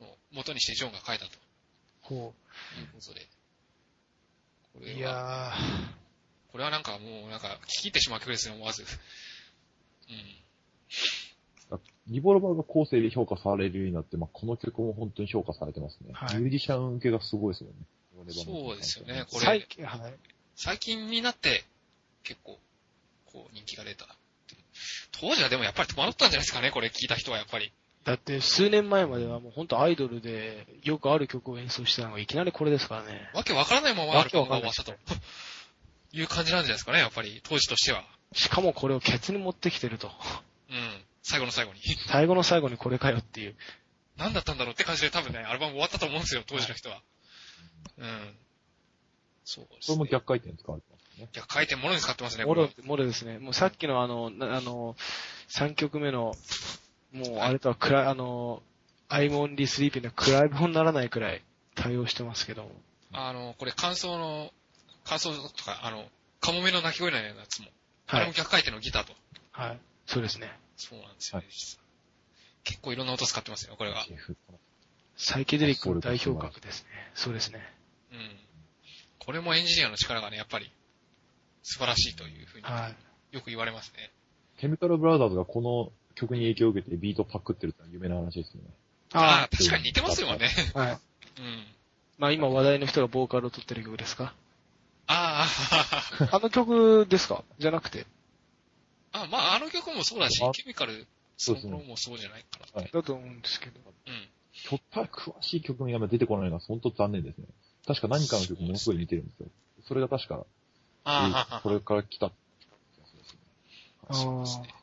[0.00, 1.30] のを元にしてジョンが書いたと
[2.02, 2.32] ほいう
[2.94, 3.20] ことで。
[4.74, 4.84] こう。
[4.84, 5.52] いれは、や
[6.50, 8.82] これはなんかもう、なんか、聞き入ってしまう曲ですね、思わず。
[8.82, 10.42] うん。
[12.08, 16.10] リボルバーが後世で評価されるようになって、まあ、この曲も本当に評価されてますね。
[16.12, 17.76] はいミュージシャン受けがすごいですよね。
[18.30, 20.14] そうですよね、ーこれ、最近、はい。
[20.54, 21.64] 最近になって、
[22.24, 22.58] 結構、
[23.26, 24.06] こう、人気が出た。
[25.22, 27.72] 当時はでもやっぱり戸惑ったんじゃないですかね、これ聞いた人はやっぱり。
[28.04, 33.30] だって数年前まではもう本当アイドルでよくある曲を演奏してたのがいきなりこれですからね。
[33.32, 34.98] わけわからないままアルバムが終わったとわ。
[36.12, 38.04] いう感じなんじゃないですかね、やっぱり、当時としては。
[38.32, 40.10] しかもこれをケツに持ってきてると。
[40.68, 41.04] うん。
[41.22, 41.80] 最後の最後に。
[42.08, 43.54] 最後の最後にこれかよっていう。
[44.16, 47.00] 何だったんだろうって感じで多分ね、アルバム終わったと思うんですよ、当時の人は。
[47.98, 48.36] うん。
[49.44, 49.78] そうです、ね。
[49.82, 50.82] それも逆回転使われ
[51.26, 51.46] てますね。
[51.46, 53.38] 逆回転ものに使ってますね、もこれはろ、もろですね。
[53.38, 54.96] もうさっきのあの、なあの、
[55.48, 56.32] 3曲目の、
[57.12, 58.62] もうはいあれとはくら、あの、
[59.08, 61.42] I'm only sleeping の比べ物にならないくらい
[61.74, 62.70] 対応してますけども。
[63.12, 64.52] あの、これ感想の、
[65.04, 66.08] 感想とか、あの、
[66.40, 67.68] カモメの鳴き声のようなやつも、
[68.08, 68.24] あはい。
[68.26, 69.12] れも逆回転のギターと。
[69.52, 69.78] はい。
[70.06, 70.50] そうですね。
[70.76, 71.82] そうなんですよね、実は
[72.64, 74.04] 結構いろんな音使ってますよ、これは。
[74.10, 74.36] F
[75.16, 76.88] サイケデリックの代表格ですね。
[77.14, 77.60] そうですね。
[78.12, 78.40] うん。
[79.18, 80.72] これもエンジニアの力がね、やっぱり、
[81.62, 82.90] 素晴らしいというふうに、は
[83.32, 83.34] い。
[83.34, 84.10] よく言われますね。
[84.58, 88.70] ケミカルブラザーズがこの曲に影響を受けてビートパクってるってのは有名な話ですよね。
[89.12, 90.48] ああ、確かに似てますよね。
[90.74, 90.90] あ、はい。
[90.92, 90.98] うん。
[92.18, 94.34] まあ今話題の人がボーカルを取ってる曲ですか？
[95.06, 95.46] あ
[96.32, 97.44] あの曲ですか？
[97.58, 98.06] じゃなくて。
[99.12, 101.06] あ、あ、まあ、あの曲もそうだしあ、ケミカル
[101.36, 102.80] そのものもそうじゃないかな。
[102.80, 103.80] はいだと思うんですけど。
[104.06, 104.28] うん。
[104.52, 107.46] ひょったら詳しい曲名が出てこないのは本当残念ですね。
[107.86, 109.46] 確か何かの曲ものすごい似てるんですよ。
[109.88, 110.46] それが確か、
[111.04, 112.30] ああ、それから来た
[114.10, 114.74] そうですね。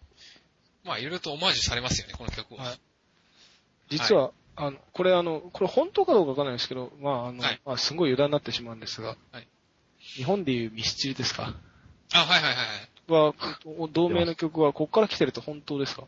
[0.83, 2.63] まあ、いろいろとオマージュされますよね、この曲は。
[2.63, 2.79] はい
[3.91, 9.47] 実は、あの、これあの、これ本当かどうかわかんないですけど、まああの、はいまあすごい余談になってしまうんですが、はい
[10.15, 11.55] 日本でいうミスチルですか？
[12.13, 12.65] あ、はいはいはい
[13.17, 13.33] はい。
[13.33, 13.33] は、
[13.79, 16.03] お同名の曲はここから来てると本当ですか？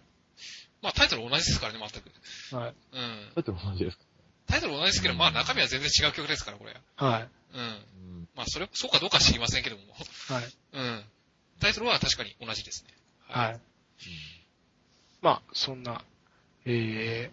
[0.84, 2.55] まあ、タイトル同じですからね、全く。
[2.55, 2.74] はい。
[2.93, 3.32] うん。
[3.36, 4.03] だって同じですか？
[4.47, 6.75] タイトル同じですけど、まあ、中身は全然違う曲ですから、これ。
[6.97, 7.29] はい。
[7.53, 7.61] うん。
[7.61, 7.65] う
[8.21, 8.29] ん。
[8.35, 9.83] まあ、それ、そうかどうかは知りませんけども。
[10.29, 10.53] はい。
[10.73, 11.05] うん。
[11.59, 12.93] タイトルは確かに同じですね。
[13.27, 13.59] はい。
[15.21, 16.03] まあ、そんな、
[16.65, 17.31] え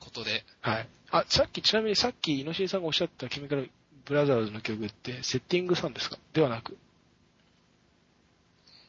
[0.00, 0.44] ことで。
[0.62, 0.88] ー、はい。
[1.10, 3.70] あ、さっき、ちなみにさっき、イノシンさんがおっしゃったケミカル
[4.04, 6.18] ブラザーズの曲って、 Setting Sun ですか？
[6.32, 6.76] ではなく。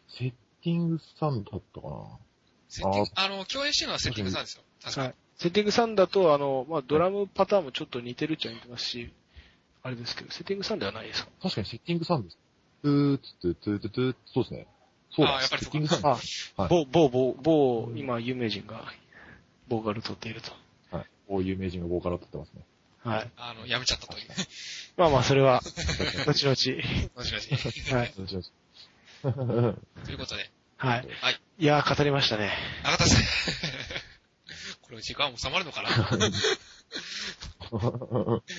[0.08, 2.18] Setting Sunだったかな
[2.70, 4.64] Setting、あの、共演してるのは Setting Sun ですよ。
[4.84, 5.08] 確かに。
[5.08, 5.16] はい。
[5.40, 9.12] Setting Sun だと、あの、まあ、ドラムパターンもちょっと似てるっちゃ似てますし、
[9.82, 11.32] あれですけど、 Setting Sun ではないですか？
[11.42, 12.38] 確かに Setting Sun です。
[12.84, 14.68] トゥーツーツーツーツーそうですね。
[15.12, 16.06] そうだ、あーやっぱり Setting Sun。
[16.06, 18.84] あ、はい某、某、某、某、今、有名人が、
[19.70, 20.52] ボーカル取っていると。
[20.92, 21.06] はい。
[21.28, 22.66] こういう名人がボーカルを取ってますね。
[23.06, 23.32] はい。
[23.38, 24.28] あの、やめちゃったという。
[24.98, 26.26] まあまあ、それは、後々。
[26.26, 26.82] もしもし。
[27.94, 28.14] はい。
[28.18, 28.52] どっちどっち
[29.24, 30.52] ということで。
[30.76, 31.08] はい。
[31.22, 31.42] はい。
[31.60, 32.52] いやー、語りましたね。
[32.84, 33.24] 中田さん。
[34.90, 35.90] これ時間収まるのかな？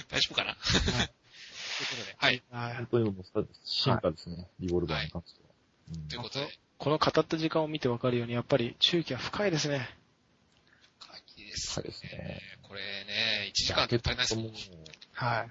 [0.09, 0.55] 大丈夫かな？
[0.55, 2.15] ということで。
[2.17, 2.43] はい。
[2.51, 2.87] はい本。
[2.87, 5.49] 当にもうさ進化ですね、リボルバーに関しては。
[5.93, 6.49] うんということで。
[6.79, 9.89] この語った時間を見てわかるように、やっぱり中期は深いですね。
[10.99, 12.41] 鍵ですそうですね。
[12.63, 14.45] これね、1時間足りないですもん。
[14.47, 15.51] はい。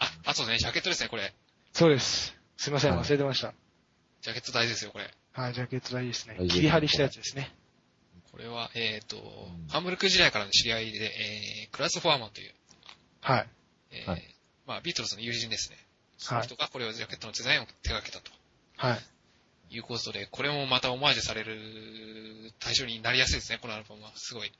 [0.00, 1.32] あ、あとね、ジャケットですね、これ。
[1.72, 2.36] そうです。
[2.56, 3.54] すいません、はい忘れてました。
[4.22, 5.08] ジャケット大事ですよ、これ。
[5.32, 7.54] はい、ジャケット大事ですね切り張りしたやつですね。
[8.40, 9.20] これは、えっ、と、ん
[9.68, 12.52] ハンブルク時代からの知り合いで、えー、クラス・フォアマンという、
[13.20, 13.46] はい。
[13.90, 14.22] えーはい
[14.66, 15.76] まあ、ビートルズの友人ですね。
[16.16, 18.30] その人がこれをジャケットのデザインを手掛けたと
[18.78, 19.74] はい。
[19.74, 21.54] いうことで、これもまたオマージュされる
[22.60, 24.10] 対象になりやすいですね、このアルバムは。
[24.14, 24.52] すごい。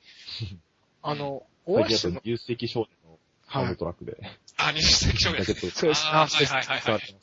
[1.01, 3.17] あの、オアシスの、有世少年の
[3.51, 3.73] サウンはい。
[3.73, 4.15] ドトラックで、
[4.57, 6.05] あ、20世紀少年ジャケットそうです。
[6.05, 6.53] あーあ、そうです。
[6.53, 7.15] はいはいはいはい。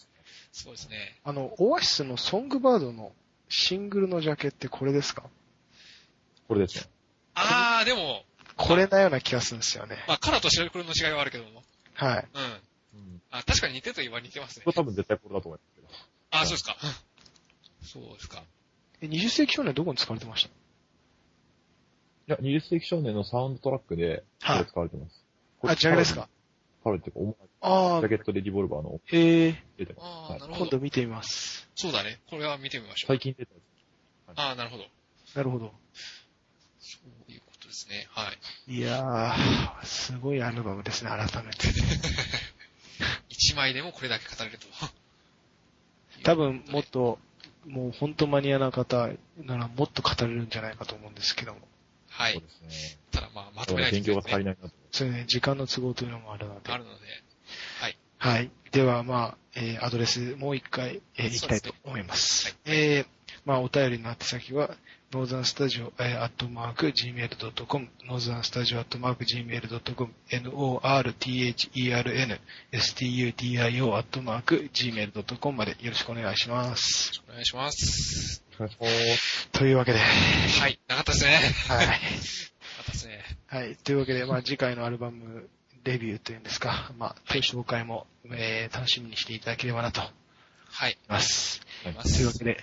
[0.51, 1.21] そうですね。
[1.23, 3.13] あの、オアシスのソングバードの
[3.49, 5.31] シングルのジャケってこれですか？
[6.49, 6.85] これですね。
[7.35, 8.25] あー、でも、
[8.57, 10.05] これなような気がするんですよね。
[10.09, 11.63] まあ、カラーと白黒の違いはあるけども。
[11.95, 12.27] はい。
[12.35, 12.43] うん。
[12.43, 12.47] う
[13.05, 13.23] ん。
[13.31, 14.71] あ、確かに似てるといえば似てますねこ。
[14.71, 15.89] れ多分絶対これだと思いますけど。
[16.31, 16.77] あ、そうですか。
[17.83, 18.43] そうですか。
[19.01, 20.49] え、20世紀少年どこに使われてまし
[22.29, 22.35] た？
[22.35, 25.25] いや、20世紀少年のサウンドトラックで、こはいれ使われてます。
[25.61, 26.29] これあ、ジャケですか？
[26.85, 27.13] パルってい
[27.61, 30.05] ああジャ、ケットでリボルバーのへえ、出てます。
[30.05, 30.65] あー、はいなるほど。
[30.67, 31.69] 今度見てみます。
[31.75, 32.19] そうだね。
[32.31, 33.09] これは見てみましょう。
[33.09, 33.61] 最近出たや
[34.37, 34.85] あー、なるほど。
[35.35, 35.73] なるほど。
[36.81, 36.99] そ
[37.29, 38.07] ういうことですね。
[38.11, 38.33] は
[38.69, 38.75] い。
[38.75, 41.69] いやー、すごいアルバムですね、改めて。
[43.29, 44.67] 一枚でもこれだけ語れると。
[46.25, 47.19] 多分、もっと、
[47.67, 51.61] もう本当マニアな方ならもっと語れるんじゃないかと思うんですけども。
[52.09, 52.69] はいつそう。
[52.69, 52.99] ですね。
[53.13, 54.23] ただまあ、まだとめないとから勉強が。
[54.23, 54.75] 足りないなと。
[54.91, 56.73] それね、時間の都合というのもあるので。
[56.73, 57.07] あるので。
[57.81, 57.99] はい。
[58.19, 58.51] はい。
[58.73, 62.47] では、まあ、えーアドレスもう一回、えーいきたいと思います。
[62.47, 63.07] はいえー
[63.45, 64.77] まあ、お便りの宛先は、
[65.11, 71.71] ノーザンスタジオ、えー、アットマーク、gmail.com、ノーザンスタジオ、アットマーク、gmail.com、n-o-r-t-h-e-r-n、
[72.73, 77.23] s-t-u-d-i-o、アットマーク、gmail.com までよろしくお願いします。
[77.27, 78.45] お願いします。
[78.57, 79.49] お願いします。
[79.53, 80.79] というわけで、はい。
[80.89, 81.41] なかったですね。
[81.69, 81.87] はい。
[81.87, 81.99] なか
[82.83, 83.25] ったですね。
[83.47, 83.77] はい。
[83.77, 85.49] というわけで、まあ、次回のアルバム、
[85.85, 90.13] レビューというんですか、まあ、紹介も、えー楽しみにしていただければなと思い
[90.71, 90.99] はい。
[91.09, 91.63] ます。
[91.83, 91.93] とい
[92.25, 92.59] うわけで、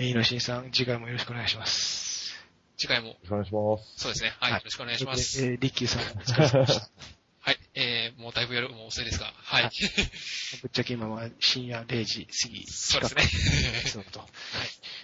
[0.00, 2.34] えー、井上さん、次回もよろしくお願いします。
[2.78, 4.02] 次回も、よろしくお願いします。
[4.02, 4.32] そうですね。
[4.40, 4.52] はい。
[4.52, 5.44] はいよろしくお願いします。
[5.44, 6.88] えーリッキーさん、お疲れ様でした。
[7.42, 7.58] はい。
[7.74, 9.26] えー、もうだいぶやる、もう遅いですが。
[9.36, 9.62] はい。
[9.64, 9.72] はい
[10.62, 12.64] ぶっちゃけ今は深夜0時過ぎ。
[12.66, 13.22] そうですね。
[13.90, 14.20] そうと。
[14.20, 14.28] はい。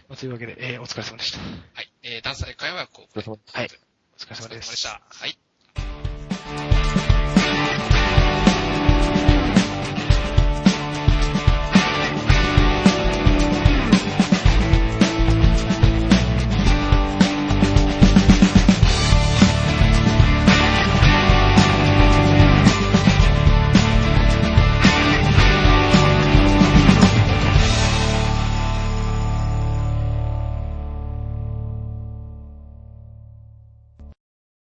[0.09, 1.41] まあというわけで、えーお疲れ様でした。
[1.41, 1.91] はい。
[2.03, 3.55] えー、ダンサー会話をこう、お疲れ様です。
[3.55, 3.71] はい
[4.15, 4.63] お疲れ様様で。
[4.63, 5.03] した。
[5.11, 5.46] はい。